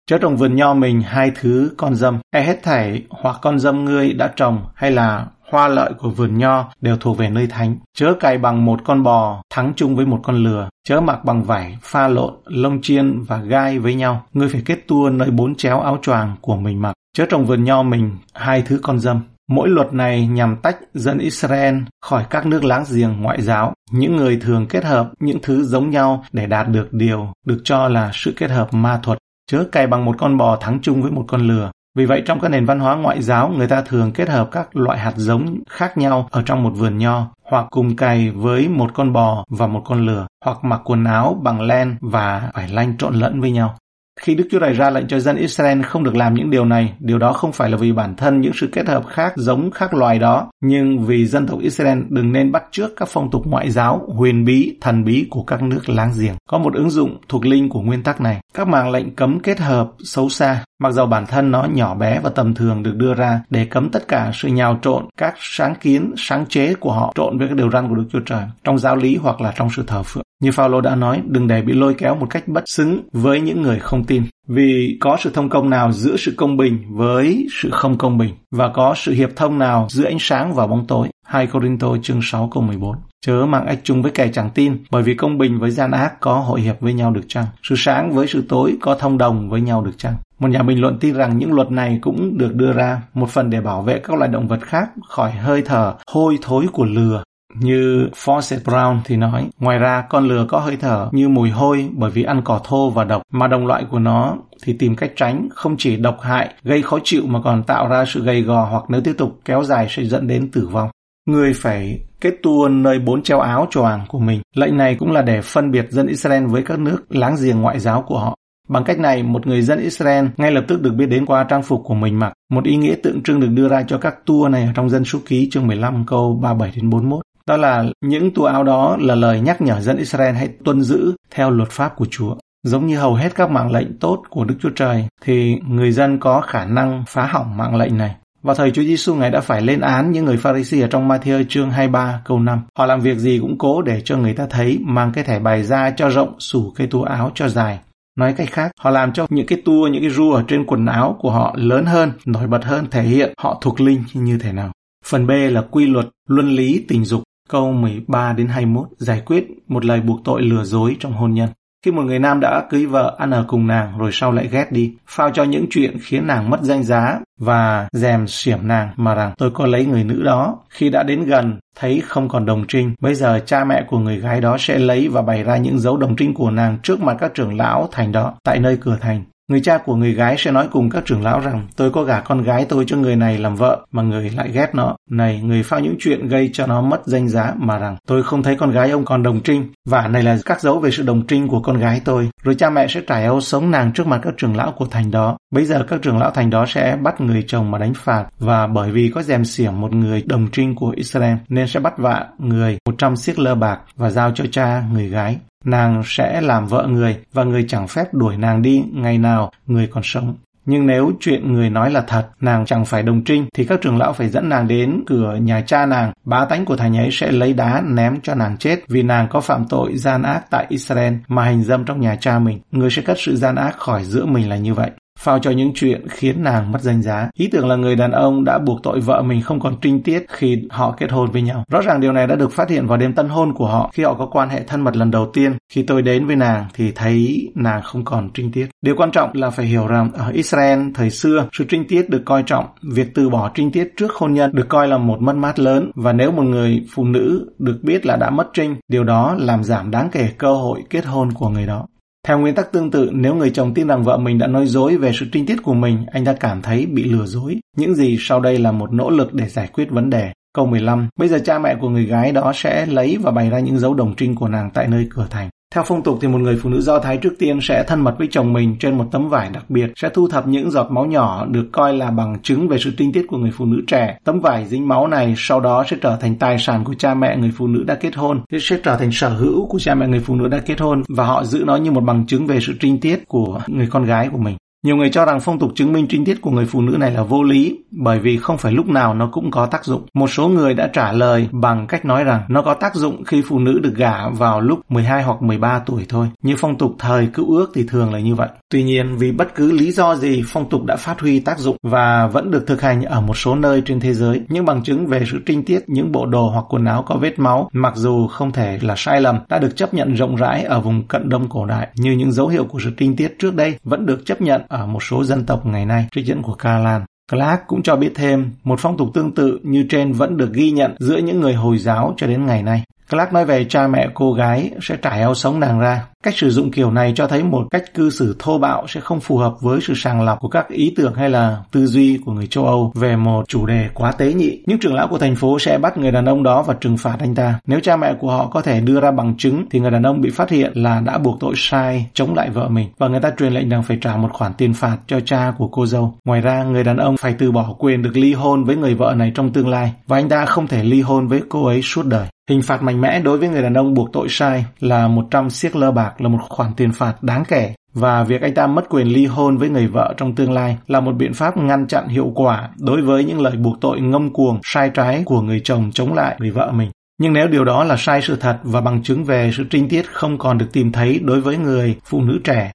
Chớ 0.06 0.18
trồng 0.18 0.36
vườn 0.36 0.56
nho 0.56 0.74
mình 0.74 1.02
hai 1.02 1.30
thứ 1.40 1.74
con 1.76 1.94
dâm, 1.94 2.18
hay 2.32 2.44
hết 2.44 2.62
thảy 2.62 3.02
hoặc 3.10 3.36
con 3.42 3.58
dâm 3.58 3.84
ngươi 3.84 4.12
đã 4.12 4.32
trồng 4.36 4.66
hay 4.74 4.90
là 4.90 5.26
hoa 5.50 5.68
lợi 5.68 5.92
của 5.98 6.10
vườn 6.10 6.38
nho 6.38 6.72
đều 6.80 6.96
thuộc 6.96 7.18
về 7.18 7.30
nơi 7.30 7.46
thánh. 7.46 7.76
Chớ 7.96 8.14
cày 8.20 8.38
bằng 8.38 8.64
một 8.64 8.80
con 8.84 9.02
bò 9.02 9.42
thắng 9.50 9.72
chung 9.76 9.96
với 9.96 10.06
một 10.06 10.20
con 10.22 10.36
lừa. 10.44 10.68
Chớ 10.88 11.00
mặc 11.00 11.24
bằng 11.24 11.44
vải, 11.44 11.78
pha 11.82 12.08
lộn, 12.08 12.34
lông 12.44 12.82
chiên 12.82 13.22
và 13.22 13.36
gai 13.36 13.78
với 13.78 13.94
nhau. 13.94 14.26
Ngươi 14.32 14.48
phải 14.48 14.62
kết 14.64 14.78
tua 14.88 15.10
nơi 15.10 15.30
bốn 15.30 15.54
chéo 15.54 15.80
áo 15.80 15.98
choàng 16.02 16.36
của 16.40 16.56
mình 16.56 16.82
mặc. 16.82 16.92
Chớ 17.16 17.26
trồng 17.28 17.46
vườn 17.46 17.64
nho 17.64 17.82
mình 17.82 18.16
hai 18.34 18.62
thứ 18.62 18.80
con 18.82 19.00
dâm. 19.00 19.20
Mỗi 19.50 19.68
luật 19.68 19.92
này 19.92 20.26
nhằm 20.26 20.56
tách 20.56 20.76
dân 20.94 21.18
Israel 21.18 21.74
khỏi 22.02 22.24
các 22.30 22.46
nước 22.46 22.64
láng 22.64 22.84
giềng 22.94 23.22
ngoại 23.22 23.42
giáo. 23.42 23.72
Những 23.90 24.16
người 24.16 24.38
thường 24.42 24.66
kết 24.68 24.84
hợp 24.84 25.10
những 25.20 25.38
thứ 25.42 25.64
giống 25.64 25.90
nhau 25.90 26.24
để 26.32 26.46
đạt 26.46 26.68
được 26.68 26.92
điều 26.92 27.32
được 27.46 27.60
cho 27.64 27.88
là 27.88 28.10
sự 28.14 28.32
kết 28.36 28.50
hợp 28.50 28.74
ma 28.74 29.00
thuật. 29.02 29.18
Chớ 29.50 29.64
cày 29.72 29.86
bằng 29.86 30.04
một 30.04 30.14
con 30.18 30.36
bò 30.36 30.56
thắng 30.56 30.78
chung 30.82 31.02
với 31.02 31.10
một 31.10 31.24
con 31.28 31.48
lừa. 31.48 31.70
Vì 31.98 32.06
vậy 32.06 32.22
trong 32.26 32.40
các 32.40 32.48
nền 32.48 32.64
văn 32.64 32.80
hóa 32.80 32.96
ngoại 32.96 33.22
giáo, 33.22 33.48
người 33.48 33.66
ta 33.66 33.82
thường 33.82 34.12
kết 34.12 34.28
hợp 34.28 34.48
các 34.52 34.76
loại 34.76 34.98
hạt 34.98 35.12
giống 35.16 35.58
khác 35.70 35.98
nhau 35.98 36.28
ở 36.30 36.42
trong 36.42 36.62
một 36.62 36.70
vườn 36.76 36.98
nho, 36.98 37.30
hoặc 37.44 37.66
cùng 37.70 37.96
cày 37.96 38.30
với 38.30 38.68
một 38.68 38.90
con 38.94 39.12
bò 39.12 39.44
và 39.50 39.66
một 39.66 39.82
con 39.84 40.06
lừa, 40.06 40.26
hoặc 40.44 40.58
mặc 40.64 40.80
quần 40.84 41.04
áo 41.04 41.40
bằng 41.42 41.60
len 41.60 41.96
và 42.00 42.50
vải 42.54 42.68
lanh 42.68 42.96
trộn 42.96 43.14
lẫn 43.14 43.40
với 43.40 43.50
nhau. 43.50 43.74
Khi 44.20 44.34
Đức 44.34 44.48
Chúa 44.50 44.58
Trời 44.58 44.72
ra 44.72 44.90
lệnh 44.90 45.06
cho 45.06 45.20
dân 45.20 45.36
Israel 45.36 45.82
không 45.82 46.04
được 46.04 46.16
làm 46.16 46.34
những 46.34 46.50
điều 46.50 46.64
này, 46.64 46.92
điều 46.98 47.18
đó 47.18 47.32
không 47.32 47.52
phải 47.52 47.70
là 47.70 47.76
vì 47.76 47.92
bản 47.92 48.14
thân 48.16 48.40
những 48.40 48.52
sự 48.54 48.68
kết 48.72 48.88
hợp 48.88 49.06
khác 49.06 49.32
giống 49.36 49.70
khác 49.70 49.94
loài 49.94 50.18
đó, 50.18 50.50
nhưng 50.62 50.98
vì 50.98 51.26
dân 51.26 51.46
tộc 51.46 51.60
Israel 51.60 51.98
đừng 52.08 52.32
nên 52.32 52.52
bắt 52.52 52.62
chước 52.70 52.90
các 52.96 53.08
phong 53.12 53.30
tục 53.30 53.42
ngoại 53.46 53.70
giáo, 53.70 54.00
huyền 54.16 54.44
bí, 54.44 54.76
thần 54.80 55.04
bí 55.04 55.26
của 55.30 55.42
các 55.42 55.62
nước 55.62 55.88
láng 55.88 56.12
giềng. 56.20 56.34
Có 56.48 56.58
một 56.58 56.74
ứng 56.74 56.90
dụng 56.90 57.18
thuộc 57.28 57.46
linh 57.46 57.68
của 57.68 57.80
nguyên 57.80 58.02
tắc 58.02 58.20
này. 58.20 58.40
Các 58.54 58.68
mạng 58.68 58.90
lệnh 58.90 59.14
cấm 59.14 59.40
kết 59.40 59.58
hợp 59.58 59.90
xấu 60.04 60.28
xa, 60.28 60.64
mặc 60.82 60.92
dầu 60.92 61.06
bản 61.06 61.26
thân 61.26 61.50
nó 61.50 61.64
nhỏ 61.64 61.94
bé 61.94 62.20
và 62.22 62.30
tầm 62.30 62.54
thường 62.54 62.82
được 62.82 62.96
đưa 62.96 63.14
ra 63.14 63.40
để 63.50 63.64
cấm 63.64 63.90
tất 63.90 64.08
cả 64.08 64.30
sự 64.34 64.48
nhào 64.48 64.78
trộn 64.82 65.04
các 65.16 65.34
sáng 65.38 65.74
kiến, 65.80 66.14
sáng 66.16 66.46
chế 66.46 66.74
của 66.74 66.92
họ 66.92 67.12
trộn 67.14 67.38
với 67.38 67.48
các 67.48 67.56
điều 67.56 67.70
răn 67.70 67.88
của 67.88 67.94
Đức 67.94 68.04
Chúa 68.12 68.20
Trời 68.26 68.44
trong 68.64 68.78
giáo 68.78 68.96
lý 68.96 69.16
hoặc 69.16 69.40
là 69.40 69.52
trong 69.56 69.70
sự 69.70 69.84
thờ 69.86 70.02
phượng. 70.02 70.22
Như 70.42 70.52
Phaolô 70.52 70.80
đã 70.80 70.94
nói, 70.94 71.22
đừng 71.26 71.46
để 71.46 71.62
bị 71.62 71.72
lôi 71.72 71.94
kéo 71.94 72.14
một 72.14 72.26
cách 72.30 72.48
bất 72.48 72.68
xứng 72.68 73.02
với 73.12 73.40
những 73.40 73.62
người 73.62 73.78
không 73.78 74.04
tin. 74.04 74.22
Vì 74.48 74.96
có 75.00 75.16
sự 75.20 75.30
thông 75.34 75.48
công 75.48 75.70
nào 75.70 75.92
giữa 75.92 76.16
sự 76.16 76.34
công 76.36 76.56
bình 76.56 76.84
với 76.88 77.46
sự 77.62 77.70
không 77.70 77.98
công 77.98 78.18
bình 78.18 78.34
và 78.50 78.68
có 78.74 78.94
sự 78.96 79.12
hiệp 79.12 79.30
thông 79.36 79.58
nào 79.58 79.86
giữa 79.90 80.04
ánh 80.04 80.18
sáng 80.20 80.54
và 80.54 80.66
bóng 80.66 80.86
tối. 80.86 81.08
2 81.26 81.46
Corinto 81.46 81.88
chương 82.02 82.20
6 82.22 82.48
câu 82.52 82.62
14 82.62 82.96
Chớ 83.26 83.46
mang 83.48 83.66
ách 83.66 83.78
chung 83.82 84.02
với 84.02 84.12
kẻ 84.12 84.30
chẳng 84.32 84.50
tin, 84.54 84.84
bởi 84.90 85.02
vì 85.02 85.14
công 85.14 85.38
bình 85.38 85.58
với 85.58 85.70
gian 85.70 85.90
ác 85.90 86.20
có 86.20 86.34
hội 86.34 86.60
hiệp 86.60 86.80
với 86.80 86.92
nhau 86.92 87.10
được 87.10 87.24
chăng? 87.28 87.46
Sự 87.62 87.74
sáng 87.78 88.10
với 88.12 88.26
sự 88.26 88.44
tối 88.48 88.76
có 88.80 88.94
thông 88.94 89.18
đồng 89.18 89.50
với 89.50 89.60
nhau 89.60 89.82
được 89.82 89.98
chăng? 89.98 90.14
Một 90.38 90.48
nhà 90.48 90.62
bình 90.62 90.80
luận 90.80 90.98
tin 91.00 91.14
rằng 91.14 91.38
những 91.38 91.52
luật 91.52 91.70
này 91.70 91.98
cũng 92.02 92.38
được 92.38 92.54
đưa 92.54 92.72
ra 92.72 93.02
một 93.14 93.30
phần 93.30 93.50
để 93.50 93.60
bảo 93.60 93.82
vệ 93.82 93.98
các 93.98 94.16
loài 94.18 94.30
động 94.30 94.48
vật 94.48 94.60
khác 94.62 94.88
khỏi 95.08 95.30
hơi 95.30 95.62
thở 95.62 95.94
hôi 96.06 96.38
thối 96.42 96.66
của 96.72 96.84
lừa 96.84 97.22
như 97.54 98.08
Fawcett 98.14 98.60
Brown 98.64 98.98
thì 99.04 99.16
nói, 99.16 99.48
ngoài 99.60 99.78
ra 99.78 100.04
con 100.08 100.28
lừa 100.28 100.46
có 100.48 100.58
hơi 100.58 100.76
thở 100.80 101.08
như 101.12 101.28
mùi 101.28 101.50
hôi 101.50 101.88
bởi 101.92 102.10
vì 102.10 102.22
ăn 102.22 102.42
cỏ 102.44 102.60
thô 102.64 102.90
và 102.90 103.04
độc, 103.04 103.22
mà 103.32 103.46
đồng 103.46 103.66
loại 103.66 103.84
của 103.90 103.98
nó 103.98 104.36
thì 104.62 104.72
tìm 104.72 104.96
cách 104.96 105.12
tránh 105.16 105.48
không 105.54 105.76
chỉ 105.78 105.96
độc 105.96 106.20
hại, 106.20 106.54
gây 106.64 106.82
khó 106.82 106.98
chịu 107.04 107.22
mà 107.26 107.40
còn 107.44 107.62
tạo 107.62 107.88
ra 107.88 108.04
sự 108.04 108.24
gầy 108.24 108.42
gò 108.42 108.64
hoặc 108.64 108.84
nếu 108.88 109.00
tiếp 109.00 109.14
tục 109.18 109.40
kéo 109.44 109.64
dài 109.64 109.86
sẽ 109.90 110.04
dẫn 110.04 110.26
đến 110.26 110.50
tử 110.50 110.68
vong. 110.72 110.90
Người 111.26 111.52
phải 111.54 112.00
kết 112.20 112.34
tuôn 112.42 112.82
nơi 112.82 112.98
bốn 112.98 113.22
treo 113.22 113.40
áo 113.40 113.66
choàng 113.70 114.04
của 114.08 114.18
mình. 114.18 114.40
Lệnh 114.56 114.76
này 114.76 114.96
cũng 114.98 115.12
là 115.12 115.22
để 115.22 115.40
phân 115.42 115.70
biệt 115.70 115.86
dân 115.90 116.06
Israel 116.06 116.46
với 116.46 116.62
các 116.62 116.78
nước 116.78 117.04
láng 117.08 117.36
giềng 117.42 117.60
ngoại 117.60 117.80
giáo 117.80 118.04
của 118.06 118.18
họ. 118.18 118.37
Bằng 118.68 118.84
cách 118.84 118.98
này, 118.98 119.22
một 119.22 119.46
người 119.46 119.62
dân 119.62 119.80
Israel 119.80 120.26
ngay 120.36 120.52
lập 120.52 120.64
tức 120.68 120.82
được 120.82 120.92
biết 120.94 121.06
đến 121.06 121.26
qua 121.26 121.44
trang 121.44 121.62
phục 121.62 121.82
của 121.84 121.94
mình 121.94 122.18
mặc. 122.18 122.32
Một 122.50 122.64
ý 122.64 122.76
nghĩa 122.76 122.94
tượng 123.02 123.22
trưng 123.22 123.40
được 123.40 123.48
đưa 123.50 123.68
ra 123.68 123.82
cho 123.82 123.98
các 123.98 124.26
tour 124.26 124.50
này 124.50 124.62
ở 124.62 124.72
trong 124.74 124.90
dân 124.90 125.04
số 125.04 125.18
ký 125.26 125.48
chương 125.50 125.66
15 125.66 126.04
câu 126.06 126.38
37 126.42 126.72
đến 126.76 126.90
41. 126.90 127.20
Đó 127.46 127.56
là 127.56 127.84
những 128.04 128.34
tua 128.34 128.44
áo 128.44 128.64
đó 128.64 128.96
là 129.00 129.14
lời 129.14 129.40
nhắc 129.40 129.60
nhở 129.60 129.80
dân 129.80 129.96
Israel 129.96 130.34
hãy 130.34 130.48
tuân 130.64 130.82
giữ 130.82 131.14
theo 131.30 131.50
luật 131.50 131.70
pháp 131.70 131.96
của 131.96 132.06
Chúa. 132.10 132.34
Giống 132.62 132.86
như 132.86 132.98
hầu 132.98 133.14
hết 133.14 133.34
các 133.34 133.50
mạng 133.50 133.72
lệnh 133.72 133.98
tốt 133.98 134.22
của 134.30 134.44
Đức 134.44 134.54
Chúa 134.60 134.70
Trời 134.76 135.04
thì 135.22 135.56
người 135.68 135.92
dân 135.92 136.18
có 136.18 136.40
khả 136.40 136.64
năng 136.64 137.04
phá 137.08 137.26
hỏng 137.26 137.56
mạng 137.56 137.76
lệnh 137.76 137.98
này. 137.98 138.14
Vào 138.42 138.54
thời 138.54 138.70
Chúa 138.70 138.82
Giêsu 138.82 139.14
Ngài 139.14 139.30
đã 139.30 139.40
phải 139.40 139.62
lên 139.62 139.80
án 139.80 140.10
những 140.10 140.24
người 140.24 140.36
Pharisee 140.36 140.80
ở 140.80 140.88
trong 140.88 141.08
Matthew 141.08 141.44
chương 141.48 141.70
23 141.70 142.22
câu 142.24 142.38
5. 142.38 142.60
Họ 142.78 142.86
làm 142.86 143.00
việc 143.00 143.18
gì 143.18 143.38
cũng 143.42 143.58
cố 143.58 143.82
để 143.82 144.00
cho 144.04 144.16
người 144.16 144.34
ta 144.34 144.46
thấy 144.50 144.78
mang 144.82 145.12
cái 145.12 145.24
thẻ 145.24 145.38
bài 145.38 145.62
ra 145.62 145.90
cho 145.90 146.08
rộng 146.08 146.40
sủ 146.40 146.72
cái 146.76 146.86
tua 146.86 147.02
áo 147.02 147.30
cho 147.34 147.48
dài. 147.48 147.78
Nói 148.18 148.34
cách 148.36 148.48
khác, 148.50 148.70
họ 148.80 148.90
làm 148.90 149.12
cho 149.12 149.26
những 149.30 149.46
cái 149.46 149.62
tua, 149.64 149.86
những 149.86 150.02
cái 150.02 150.10
ru 150.10 150.32
ở 150.32 150.44
trên 150.48 150.66
quần 150.66 150.86
áo 150.86 151.16
của 151.20 151.30
họ 151.30 151.54
lớn 151.58 151.84
hơn, 151.86 152.12
nổi 152.24 152.46
bật 152.46 152.64
hơn, 152.64 152.86
thể 152.90 153.02
hiện 153.02 153.34
họ 153.38 153.58
thuộc 153.60 153.80
linh 153.80 154.04
như 154.12 154.38
thế 154.38 154.52
nào. 154.52 154.72
Phần 155.04 155.26
B 155.26 155.30
là 155.30 155.62
quy 155.70 155.86
luật, 155.86 156.08
luân 156.28 156.48
lý 156.48 156.84
tình 156.88 157.04
dục. 157.04 157.22
Câu 157.48 157.72
13 157.72 158.32
đến 158.32 158.48
21 158.48 158.88
giải 158.96 159.22
quyết 159.26 159.46
một 159.68 159.84
lời 159.84 160.00
buộc 160.00 160.20
tội 160.24 160.42
lừa 160.42 160.64
dối 160.64 160.96
trong 161.00 161.12
hôn 161.12 161.34
nhân. 161.34 161.48
Khi 161.84 161.90
một 161.90 162.02
người 162.02 162.18
nam 162.18 162.40
đã 162.40 162.64
cưới 162.70 162.86
vợ 162.86 163.16
ăn 163.18 163.30
ở 163.30 163.44
cùng 163.48 163.66
nàng 163.66 163.98
rồi 163.98 164.10
sau 164.12 164.32
lại 164.32 164.48
ghét 164.52 164.72
đi, 164.72 164.94
phao 165.06 165.30
cho 165.30 165.44
những 165.44 165.66
chuyện 165.70 165.96
khiến 166.02 166.26
nàng 166.26 166.50
mất 166.50 166.60
danh 166.62 166.82
giá 166.82 167.18
và 167.40 167.88
dèm 167.92 168.26
xiểm 168.26 168.58
nàng 168.62 168.88
mà 168.96 169.14
rằng 169.14 169.32
tôi 169.38 169.50
có 169.50 169.66
lấy 169.66 169.86
người 169.86 170.04
nữ 170.04 170.22
đó. 170.24 170.58
Khi 170.70 170.90
đã 170.90 171.02
đến 171.02 171.24
gần, 171.24 171.58
thấy 171.76 172.02
không 172.06 172.28
còn 172.28 172.46
đồng 172.46 172.64
trinh, 172.68 172.94
bây 173.00 173.14
giờ 173.14 173.40
cha 173.46 173.64
mẹ 173.64 173.84
của 173.88 173.98
người 173.98 174.16
gái 174.16 174.40
đó 174.40 174.56
sẽ 174.58 174.78
lấy 174.78 175.08
và 175.08 175.22
bày 175.22 175.42
ra 175.42 175.56
những 175.56 175.78
dấu 175.78 175.96
đồng 175.96 176.16
trinh 176.16 176.34
của 176.34 176.50
nàng 176.50 176.78
trước 176.82 177.00
mặt 177.00 177.16
các 177.20 177.34
trưởng 177.34 177.56
lão 177.56 177.88
thành 177.92 178.12
đó, 178.12 178.34
tại 178.44 178.58
nơi 178.58 178.78
cửa 178.80 178.96
thành. 179.00 179.24
Người 179.48 179.60
cha 179.60 179.78
của 179.78 179.96
người 179.96 180.12
gái 180.12 180.36
sẽ 180.38 180.50
nói 180.50 180.68
cùng 180.70 180.90
các 180.90 181.04
trưởng 181.04 181.22
lão 181.22 181.40
rằng 181.40 181.68
tôi 181.76 181.90
có 181.90 182.02
gả 182.02 182.20
con 182.20 182.42
gái 182.42 182.66
tôi 182.68 182.84
cho 182.86 182.96
người 182.96 183.16
này 183.16 183.38
làm 183.38 183.56
vợ 183.56 183.86
mà 183.92 184.02
người 184.02 184.30
lại 184.30 184.50
ghét 184.52 184.74
nó. 184.74 184.96
Này, 185.10 185.40
người 185.40 185.62
phao 185.62 185.80
những 185.80 185.96
chuyện 185.98 186.28
gây 186.28 186.50
cho 186.52 186.66
nó 186.66 186.80
mất 186.80 187.06
danh 187.06 187.28
giá 187.28 187.54
mà 187.56 187.78
rằng 187.78 187.96
tôi 188.06 188.22
không 188.22 188.42
thấy 188.42 188.56
con 188.56 188.70
gái 188.70 188.90
ông 188.90 189.04
còn 189.04 189.22
đồng 189.22 189.40
trinh 189.40 189.72
và 189.88 190.08
này 190.08 190.22
là 190.22 190.38
các 190.44 190.60
dấu 190.60 190.78
về 190.78 190.90
sự 190.90 191.02
đồng 191.02 191.26
trinh 191.26 191.48
của 191.48 191.60
con 191.60 191.78
gái 191.78 192.00
tôi. 192.04 192.30
Rồi 192.42 192.54
cha 192.54 192.70
mẹ 192.70 192.88
sẽ 192.88 193.00
trải 193.06 193.24
âu 193.24 193.40
sống 193.40 193.70
nàng 193.70 193.92
trước 193.92 194.06
mặt 194.06 194.20
các 194.22 194.34
trưởng 194.36 194.56
lão 194.56 194.72
của 194.72 194.86
thành 194.86 195.10
đó. 195.10 195.36
Bây 195.50 195.64
giờ 195.64 195.84
các 195.88 196.02
trưởng 196.02 196.18
lão 196.18 196.30
thành 196.30 196.50
đó 196.50 196.66
sẽ 196.68 196.96
bắt 197.02 197.20
người 197.20 197.44
chồng 197.46 197.70
mà 197.70 197.78
đánh 197.78 197.94
phạt 197.94 198.24
và 198.38 198.66
bởi 198.66 198.90
vì 198.90 199.10
có 199.14 199.22
dèm 199.22 199.44
xiểm 199.44 199.80
một 199.80 199.92
người 199.92 200.22
đồng 200.26 200.48
trinh 200.52 200.74
của 200.74 200.92
Israel 200.96 201.36
nên 201.48 201.68
sẽ 201.68 201.80
bắt 201.80 201.98
vạ 201.98 202.26
người 202.38 202.78
100 202.86 203.16
xiếc 203.16 203.38
lơ 203.38 203.54
bạc 203.54 203.80
và 203.96 204.10
giao 204.10 204.32
cho 204.34 204.44
cha 204.50 204.82
người 204.92 205.08
gái 205.08 205.38
nàng 205.64 206.02
sẽ 206.06 206.40
làm 206.40 206.66
vợ 206.66 206.86
người 206.90 207.16
và 207.32 207.44
người 207.44 207.64
chẳng 207.68 207.88
phép 207.88 208.14
đuổi 208.14 208.36
nàng 208.36 208.62
đi 208.62 208.84
ngày 208.92 209.18
nào 209.18 209.52
người 209.66 209.86
còn 209.86 210.02
sống. 210.04 210.36
Nhưng 210.70 210.86
nếu 210.86 211.12
chuyện 211.20 211.52
người 211.52 211.70
nói 211.70 211.90
là 211.90 212.00
thật, 212.00 212.28
nàng 212.40 212.66
chẳng 212.66 212.84
phải 212.84 213.02
đồng 213.02 213.24
trinh, 213.24 213.46
thì 213.54 213.64
các 213.64 213.80
trưởng 213.80 213.98
lão 213.98 214.12
phải 214.12 214.28
dẫn 214.28 214.48
nàng 214.48 214.68
đến 214.68 215.02
cửa 215.06 215.36
nhà 215.42 215.60
cha 215.60 215.86
nàng. 215.86 216.12
Bá 216.24 216.44
tánh 216.44 216.64
của 216.64 216.76
thành 216.76 216.96
ấy 216.96 217.08
sẽ 217.12 217.32
lấy 217.32 217.52
đá 217.52 217.82
ném 217.84 218.20
cho 218.22 218.34
nàng 218.34 218.56
chết 218.56 218.80
vì 218.88 219.02
nàng 219.02 219.28
có 219.30 219.40
phạm 219.40 219.64
tội 219.68 219.96
gian 219.96 220.22
ác 220.22 220.50
tại 220.50 220.66
Israel 220.68 221.14
mà 221.28 221.44
hành 221.44 221.64
dâm 221.64 221.84
trong 221.84 222.00
nhà 222.00 222.16
cha 222.20 222.38
mình. 222.38 222.58
Người 222.70 222.90
sẽ 222.90 223.02
cất 223.02 223.16
sự 223.20 223.36
gian 223.36 223.56
ác 223.56 223.76
khỏi 223.76 224.04
giữa 224.04 224.26
mình 224.26 224.48
là 224.48 224.56
như 224.56 224.74
vậy 224.74 224.90
phao 225.18 225.38
cho 225.38 225.50
những 225.50 225.72
chuyện 225.74 226.08
khiến 226.08 226.42
nàng 226.42 226.72
mất 226.72 226.82
danh 226.82 227.02
giá. 227.02 227.30
Ý 227.34 227.48
tưởng 227.52 227.68
là 227.68 227.76
người 227.76 227.96
đàn 227.96 228.12
ông 228.12 228.44
đã 228.44 228.58
buộc 228.58 228.82
tội 228.82 229.00
vợ 229.00 229.22
mình 229.22 229.42
không 229.42 229.60
còn 229.60 229.74
trinh 229.80 230.02
tiết 230.02 230.26
khi 230.28 230.62
họ 230.70 230.94
kết 230.98 231.10
hôn 231.10 231.30
với 231.30 231.42
nhau. 231.42 231.64
Rõ 231.70 231.80
ràng 231.80 232.00
điều 232.00 232.12
này 232.12 232.26
đã 232.26 232.36
được 232.36 232.52
phát 232.52 232.70
hiện 232.70 232.86
vào 232.86 232.98
đêm 232.98 233.12
tân 233.12 233.28
hôn 233.28 233.54
của 233.54 233.66
họ 233.66 233.90
khi 233.94 234.02
họ 234.02 234.14
có 234.14 234.26
quan 234.26 234.48
hệ 234.48 234.62
thân 234.62 234.80
mật 234.80 234.96
lần 234.96 235.10
đầu 235.10 235.30
tiên. 235.32 235.52
Khi 235.72 235.82
tôi 235.82 236.02
đến 236.02 236.26
với 236.26 236.36
nàng 236.36 236.66
thì 236.74 236.92
thấy 236.92 237.48
nàng 237.54 237.82
không 237.82 238.04
còn 238.04 238.30
trinh 238.34 238.52
tiết. 238.52 238.66
Điều 238.82 238.94
quan 238.96 239.10
trọng 239.10 239.30
là 239.34 239.50
phải 239.50 239.66
hiểu 239.66 239.86
rằng 239.86 240.12
ở 240.12 240.30
Israel 240.30 240.80
thời 240.94 241.10
xưa 241.10 241.48
sự 241.52 241.64
trinh 241.68 241.84
tiết 241.88 242.10
được 242.10 242.22
coi 242.24 242.42
trọng. 242.42 242.66
Việc 242.82 243.14
từ 243.14 243.30
bỏ 243.30 243.50
trinh 243.54 243.70
tiết 243.70 243.92
trước 243.96 244.12
hôn 244.12 244.34
nhân 244.34 244.50
được 244.54 244.68
coi 244.68 244.88
là 244.88 244.98
một 244.98 245.20
mất 245.20 245.36
mát 245.36 245.58
lớn 245.58 245.90
và 245.94 246.12
nếu 246.12 246.30
một 246.30 246.42
người 246.42 246.86
phụ 246.94 247.04
nữ 247.04 247.50
được 247.58 247.78
biết 247.82 248.06
là 248.06 248.16
đã 248.16 248.30
mất 248.30 248.48
trinh, 248.52 248.76
điều 248.88 249.04
đó 249.04 249.36
làm 249.38 249.64
giảm 249.64 249.90
đáng 249.90 250.08
kể 250.12 250.28
cơ 250.38 250.54
hội 250.54 250.82
kết 250.90 251.06
hôn 251.06 251.32
của 251.32 251.48
người 251.48 251.66
đó. 251.66 251.86
Theo 252.28 252.38
nguyên 252.38 252.54
tắc 252.54 252.72
tương 252.72 252.90
tự, 252.90 253.10
nếu 253.12 253.34
người 253.34 253.50
chồng 253.50 253.74
tin 253.74 253.86
rằng 253.86 254.04
vợ 254.04 254.18
mình 254.18 254.38
đã 254.38 254.46
nói 254.46 254.66
dối 254.66 254.96
về 254.96 255.12
sự 255.14 255.26
trinh 255.32 255.46
tiết 255.46 255.56
của 255.62 255.74
mình, 255.74 256.06
anh 256.10 256.24
ta 256.24 256.32
cảm 256.32 256.62
thấy 256.62 256.86
bị 256.86 257.04
lừa 257.04 257.26
dối. 257.26 257.56
Những 257.76 257.94
gì 257.94 258.16
sau 258.20 258.40
đây 258.40 258.58
là 258.58 258.72
một 258.72 258.92
nỗ 258.92 259.10
lực 259.10 259.34
để 259.34 259.48
giải 259.48 259.68
quyết 259.72 259.90
vấn 259.90 260.10
đề. 260.10 260.32
Câu 260.54 260.66
15. 260.66 261.08
Bây 261.18 261.28
giờ 261.28 261.38
cha 261.44 261.58
mẹ 261.58 261.74
của 261.80 261.88
người 261.88 262.04
gái 262.04 262.32
đó 262.32 262.52
sẽ 262.54 262.86
lấy 262.86 263.16
và 263.22 263.30
bày 263.30 263.50
ra 263.50 263.58
những 263.58 263.78
dấu 263.78 263.94
đồng 263.94 264.14
trinh 264.16 264.34
của 264.34 264.48
nàng 264.48 264.70
tại 264.74 264.88
nơi 264.88 265.06
cửa 265.10 265.26
thành. 265.30 265.48
Theo 265.74 265.84
phong 265.86 266.02
tục 266.02 266.18
thì 266.20 266.28
một 266.28 266.38
người 266.38 266.58
phụ 266.62 266.70
nữ 266.70 266.80
Do 266.80 266.98
Thái 266.98 267.16
trước 267.16 267.34
tiên 267.38 267.58
sẽ 267.62 267.84
thân 267.86 268.00
mật 268.00 268.14
với 268.18 268.28
chồng 268.30 268.52
mình 268.52 268.76
trên 268.80 268.98
một 268.98 269.04
tấm 269.12 269.28
vải 269.28 269.50
đặc 269.50 269.70
biệt, 269.70 269.92
sẽ 269.96 270.08
thu 270.08 270.28
thập 270.28 270.46
những 270.46 270.70
giọt 270.70 270.90
máu 270.90 271.06
nhỏ 271.06 271.46
được 271.46 271.68
coi 271.72 271.96
là 271.96 272.10
bằng 272.10 272.36
chứng 272.42 272.68
về 272.68 272.78
sự 272.78 272.92
tinh 272.96 273.12
tiết 273.12 273.26
của 273.28 273.36
người 273.36 273.50
phụ 273.50 273.64
nữ 273.64 273.82
trẻ. 273.86 274.18
Tấm 274.24 274.40
vải 274.40 274.66
dính 274.66 274.88
máu 274.88 275.06
này 275.06 275.34
sau 275.36 275.60
đó 275.60 275.84
sẽ 275.88 275.96
trở 276.00 276.16
thành 276.20 276.38
tài 276.38 276.58
sản 276.58 276.84
của 276.84 276.94
cha 276.94 277.14
mẹ 277.14 277.36
người 277.36 277.52
phụ 277.56 277.66
nữ 277.66 277.84
đã 277.86 277.94
kết 277.94 278.16
hôn, 278.16 278.40
sẽ 278.60 278.80
trở 278.82 278.96
thành 278.96 279.12
sở 279.12 279.28
hữu 279.28 279.66
của 279.66 279.78
cha 279.78 279.94
mẹ 279.94 280.08
người 280.08 280.20
phụ 280.20 280.34
nữ 280.34 280.48
đã 280.48 280.58
kết 280.58 280.80
hôn 280.80 281.02
và 281.08 281.26
họ 281.26 281.44
giữ 281.44 281.64
nó 281.66 281.76
như 281.76 281.90
một 281.90 282.04
bằng 282.04 282.26
chứng 282.26 282.46
về 282.46 282.58
sự 282.60 282.72
trinh 282.80 283.00
tiết 283.00 283.28
của 283.28 283.60
người 283.66 283.86
con 283.90 284.04
gái 284.04 284.28
của 284.32 284.38
mình. 284.38 284.56
Nhiều 284.84 284.96
người 284.96 285.10
cho 285.10 285.24
rằng 285.24 285.40
phong 285.40 285.58
tục 285.58 285.72
chứng 285.74 285.92
minh 285.92 286.06
trinh 286.08 286.24
tiết 286.24 286.40
của 286.40 286.50
người 286.50 286.66
phụ 286.66 286.80
nữ 286.80 286.96
này 286.96 287.10
là 287.10 287.22
vô 287.22 287.42
lý, 287.42 287.78
bởi 287.90 288.18
vì 288.18 288.36
không 288.36 288.58
phải 288.58 288.72
lúc 288.72 288.86
nào 288.86 289.14
nó 289.14 289.28
cũng 289.32 289.50
có 289.50 289.66
tác 289.66 289.84
dụng. 289.84 290.06
Một 290.14 290.26
số 290.26 290.48
người 290.48 290.74
đã 290.74 290.90
trả 290.92 291.12
lời 291.12 291.48
bằng 291.52 291.86
cách 291.86 292.04
nói 292.04 292.24
rằng 292.24 292.42
nó 292.48 292.62
có 292.62 292.74
tác 292.74 292.94
dụng 292.94 293.24
khi 293.24 293.42
phụ 293.48 293.58
nữ 293.58 293.78
được 293.82 293.94
gả 293.96 294.28
vào 294.28 294.60
lúc 294.60 294.80
12 294.88 295.22
hoặc 295.22 295.42
13 295.42 295.78
tuổi 295.86 296.06
thôi. 296.08 296.28
Như 296.42 296.54
phong 296.58 296.78
tục 296.78 296.94
thời 296.98 297.26
cựu 297.26 297.56
ước 297.56 297.70
thì 297.74 297.84
thường 297.88 298.12
là 298.12 298.18
như 298.18 298.34
vậy. 298.34 298.48
Tuy 298.70 298.82
nhiên, 298.82 299.16
vì 299.16 299.32
bất 299.32 299.54
cứ 299.54 299.72
lý 299.72 299.92
do 299.92 300.16
gì, 300.16 300.42
phong 300.46 300.68
tục 300.68 300.84
đã 300.84 300.96
phát 300.96 301.20
huy 301.20 301.40
tác 301.40 301.58
dụng 301.58 301.76
và 301.82 302.26
vẫn 302.26 302.50
được 302.50 302.66
thực 302.66 302.82
hành 302.82 303.02
ở 303.02 303.20
một 303.20 303.34
số 303.36 303.54
nơi 303.54 303.82
trên 303.86 304.00
thế 304.00 304.14
giới. 304.14 304.40
Những 304.48 304.64
bằng 304.64 304.82
chứng 304.82 305.06
về 305.06 305.24
sự 305.30 305.38
trinh 305.46 305.64
tiết, 305.64 305.80
những 305.86 306.12
bộ 306.12 306.26
đồ 306.26 306.50
hoặc 306.50 306.64
quần 306.68 306.84
áo 306.84 307.02
có 307.06 307.16
vết 307.16 307.38
máu, 307.38 307.68
mặc 307.72 307.92
dù 307.96 308.26
không 308.26 308.52
thể 308.52 308.78
là 308.82 308.94
sai 308.96 309.20
lầm, 309.20 309.38
đã 309.48 309.58
được 309.58 309.76
chấp 309.76 309.94
nhận 309.94 310.14
rộng 310.14 310.36
rãi 310.36 310.62
ở 310.62 310.80
vùng 310.80 311.06
cận 311.06 311.28
đông 311.28 311.48
cổ 311.48 311.66
đại 311.66 311.88
như 311.94 312.12
những 312.12 312.32
dấu 312.32 312.48
hiệu 312.48 312.64
của 312.64 312.78
sự 312.84 312.90
trinh 312.96 313.16
tiết 313.16 313.38
trước 313.38 313.54
đây 313.54 313.74
vẫn 313.84 314.06
được 314.06 314.26
chấp 314.26 314.40
nhận 314.40 314.62
ở 314.68 314.86
một 314.86 315.02
số 315.02 315.24
dân 315.24 315.46
tộc 315.46 315.66
ngày 315.66 315.86
nay, 315.86 316.06
trích 316.14 316.26
dẫn 316.26 316.42
của 316.42 316.54
Kalan. 316.54 317.04
Clark 317.32 317.60
cũng 317.66 317.82
cho 317.82 317.96
biết 317.96 318.12
thêm, 318.14 318.50
một 318.64 318.80
phong 318.80 318.96
tục 318.96 319.08
tương 319.14 319.34
tự 319.34 319.60
như 319.62 319.86
trên 319.88 320.12
vẫn 320.12 320.36
được 320.36 320.52
ghi 320.52 320.70
nhận 320.70 320.96
giữa 320.98 321.16
những 321.16 321.40
người 321.40 321.54
Hồi 321.54 321.78
giáo 321.78 322.14
cho 322.16 322.26
đến 322.26 322.46
ngày 322.46 322.62
nay. 322.62 322.82
Clark 323.10 323.32
nói 323.32 323.44
về 323.44 323.64
cha 323.64 323.86
mẹ 323.86 324.08
cô 324.14 324.32
gái 324.32 324.70
sẽ 324.82 324.96
trải 325.02 325.18
eo 325.18 325.34
sống 325.34 325.60
nàng 325.60 325.78
ra. 325.78 326.06
Cách 326.24 326.36
sử 326.36 326.50
dụng 326.50 326.70
kiểu 326.70 326.90
này 326.90 327.12
cho 327.16 327.26
thấy 327.26 327.42
một 327.42 327.66
cách 327.70 327.94
cư 327.94 328.10
xử 328.10 328.36
thô 328.38 328.58
bạo 328.58 328.86
sẽ 328.88 329.00
không 329.00 329.20
phù 329.20 329.36
hợp 329.36 329.54
với 329.60 329.80
sự 329.80 329.94
sàng 329.96 330.22
lọc 330.22 330.40
của 330.40 330.48
các 330.48 330.68
ý 330.68 330.92
tưởng 330.96 331.14
hay 331.14 331.30
là 331.30 331.56
tư 331.72 331.86
duy 331.86 332.18
của 332.24 332.32
người 332.32 332.46
châu 332.46 332.66
Âu 332.66 332.92
về 332.94 333.16
một 333.16 333.48
chủ 333.48 333.66
đề 333.66 333.88
quá 333.94 334.12
tế 334.12 334.32
nhị. 334.32 334.62
Những 334.66 334.78
trưởng 334.78 334.94
lão 334.94 335.08
của 335.08 335.18
thành 335.18 335.36
phố 335.36 335.58
sẽ 335.58 335.78
bắt 335.78 335.98
người 335.98 336.12
đàn 336.12 336.24
ông 336.24 336.42
đó 336.42 336.62
và 336.62 336.74
trừng 336.80 336.96
phạt 336.96 337.16
anh 337.18 337.34
ta. 337.34 337.60
Nếu 337.66 337.80
cha 337.80 337.96
mẹ 337.96 338.14
của 338.14 338.30
họ 338.30 338.46
có 338.46 338.60
thể 338.60 338.80
đưa 338.80 339.00
ra 339.00 339.10
bằng 339.10 339.34
chứng 339.36 339.66
thì 339.70 339.80
người 339.80 339.90
đàn 339.90 340.02
ông 340.02 340.20
bị 340.20 340.30
phát 340.30 340.50
hiện 340.50 340.72
là 340.74 341.00
đã 341.00 341.18
buộc 341.18 341.40
tội 341.40 341.54
sai 341.56 342.06
chống 342.14 342.34
lại 342.34 342.50
vợ 342.50 342.68
mình 342.68 342.88
và 342.98 343.08
người 343.08 343.20
ta 343.20 343.30
truyền 343.38 343.52
lệnh 343.52 343.68
rằng 343.68 343.82
phải 343.82 343.98
trả 344.00 344.16
một 344.16 344.32
khoản 344.32 344.52
tiền 344.54 344.74
phạt 344.74 344.96
cho 345.06 345.20
cha 345.20 345.52
của 345.58 345.68
cô 345.68 345.86
dâu. 345.86 346.14
Ngoài 346.24 346.40
ra, 346.40 346.64
người 346.64 346.84
đàn 346.84 346.96
ông 346.96 347.16
phải 347.16 347.34
từ 347.38 347.52
bỏ 347.52 347.74
quyền 347.78 348.02
được 348.02 348.16
ly 348.16 348.32
hôn 348.32 348.64
với 348.64 348.76
người 348.76 348.94
vợ 348.94 349.14
này 349.16 349.32
trong 349.34 349.52
tương 349.52 349.68
lai 349.68 349.92
và 350.06 350.16
anh 350.16 350.28
ta 350.28 350.46
không 350.46 350.66
thể 350.66 350.84
ly 350.84 351.00
hôn 351.00 351.28
với 351.28 351.42
cô 351.48 351.66
ấy 351.66 351.82
suốt 351.82 352.06
đời. 352.06 352.28
Hình 352.48 352.62
phạt 352.62 352.82
mạnh 352.82 353.00
mẽ 353.00 353.20
đối 353.20 353.38
với 353.38 353.48
người 353.48 353.62
đàn 353.62 353.74
ông 353.74 353.94
buộc 353.94 354.12
tội 354.12 354.26
sai 354.30 354.64
là 354.80 355.08
100 355.08 355.50
siếc 355.50 355.76
lơ 355.76 355.90
bạc 355.90 356.07
là 356.18 356.28
một 356.28 356.38
khoản 356.48 356.74
tiền 356.76 356.92
phạt 356.92 357.22
đáng 357.22 357.44
kể 357.48 357.74
và 357.94 358.24
việc 358.24 358.42
anh 358.42 358.54
ta 358.54 358.66
mất 358.66 358.88
quyền 358.88 359.06
ly 359.06 359.26
hôn 359.26 359.56
với 359.56 359.68
người 359.68 359.86
vợ 359.86 360.14
trong 360.16 360.34
tương 360.34 360.52
lai 360.52 360.76
là 360.86 361.00
một 361.00 361.12
biện 361.12 361.34
pháp 361.34 361.56
ngăn 361.56 361.86
chặn 361.86 362.08
hiệu 362.08 362.32
quả 362.34 362.68
đối 362.78 363.02
với 363.02 363.24
những 363.24 363.40
lời 363.40 363.56
buộc 363.56 363.80
tội 363.80 364.00
ngông 364.00 364.32
cuồng, 364.32 364.60
sai 364.64 364.90
trái 364.94 365.22
của 365.24 365.40
người 365.40 365.60
chồng 365.64 365.90
chống 365.94 366.14
lại 366.14 366.36
người 366.38 366.50
vợ 366.50 366.72
mình. 366.72 366.90
Nhưng 367.20 367.32
nếu 367.32 367.48
điều 367.48 367.64
đó 367.64 367.84
là 367.84 367.96
sai 367.98 368.22
sự 368.22 368.36
thật 368.36 368.58
và 368.62 368.80
bằng 368.80 369.02
chứng 369.02 369.24
về 369.24 369.50
sự 369.56 369.64
trinh 369.70 369.88
tiết 369.88 370.12
không 370.12 370.38
còn 370.38 370.58
được 370.58 370.72
tìm 370.72 370.92
thấy 370.92 371.20
đối 371.22 371.40
với 371.40 371.56
người 371.56 371.96
phụ 372.04 372.22
nữ 372.22 372.38
trẻ 372.44 372.72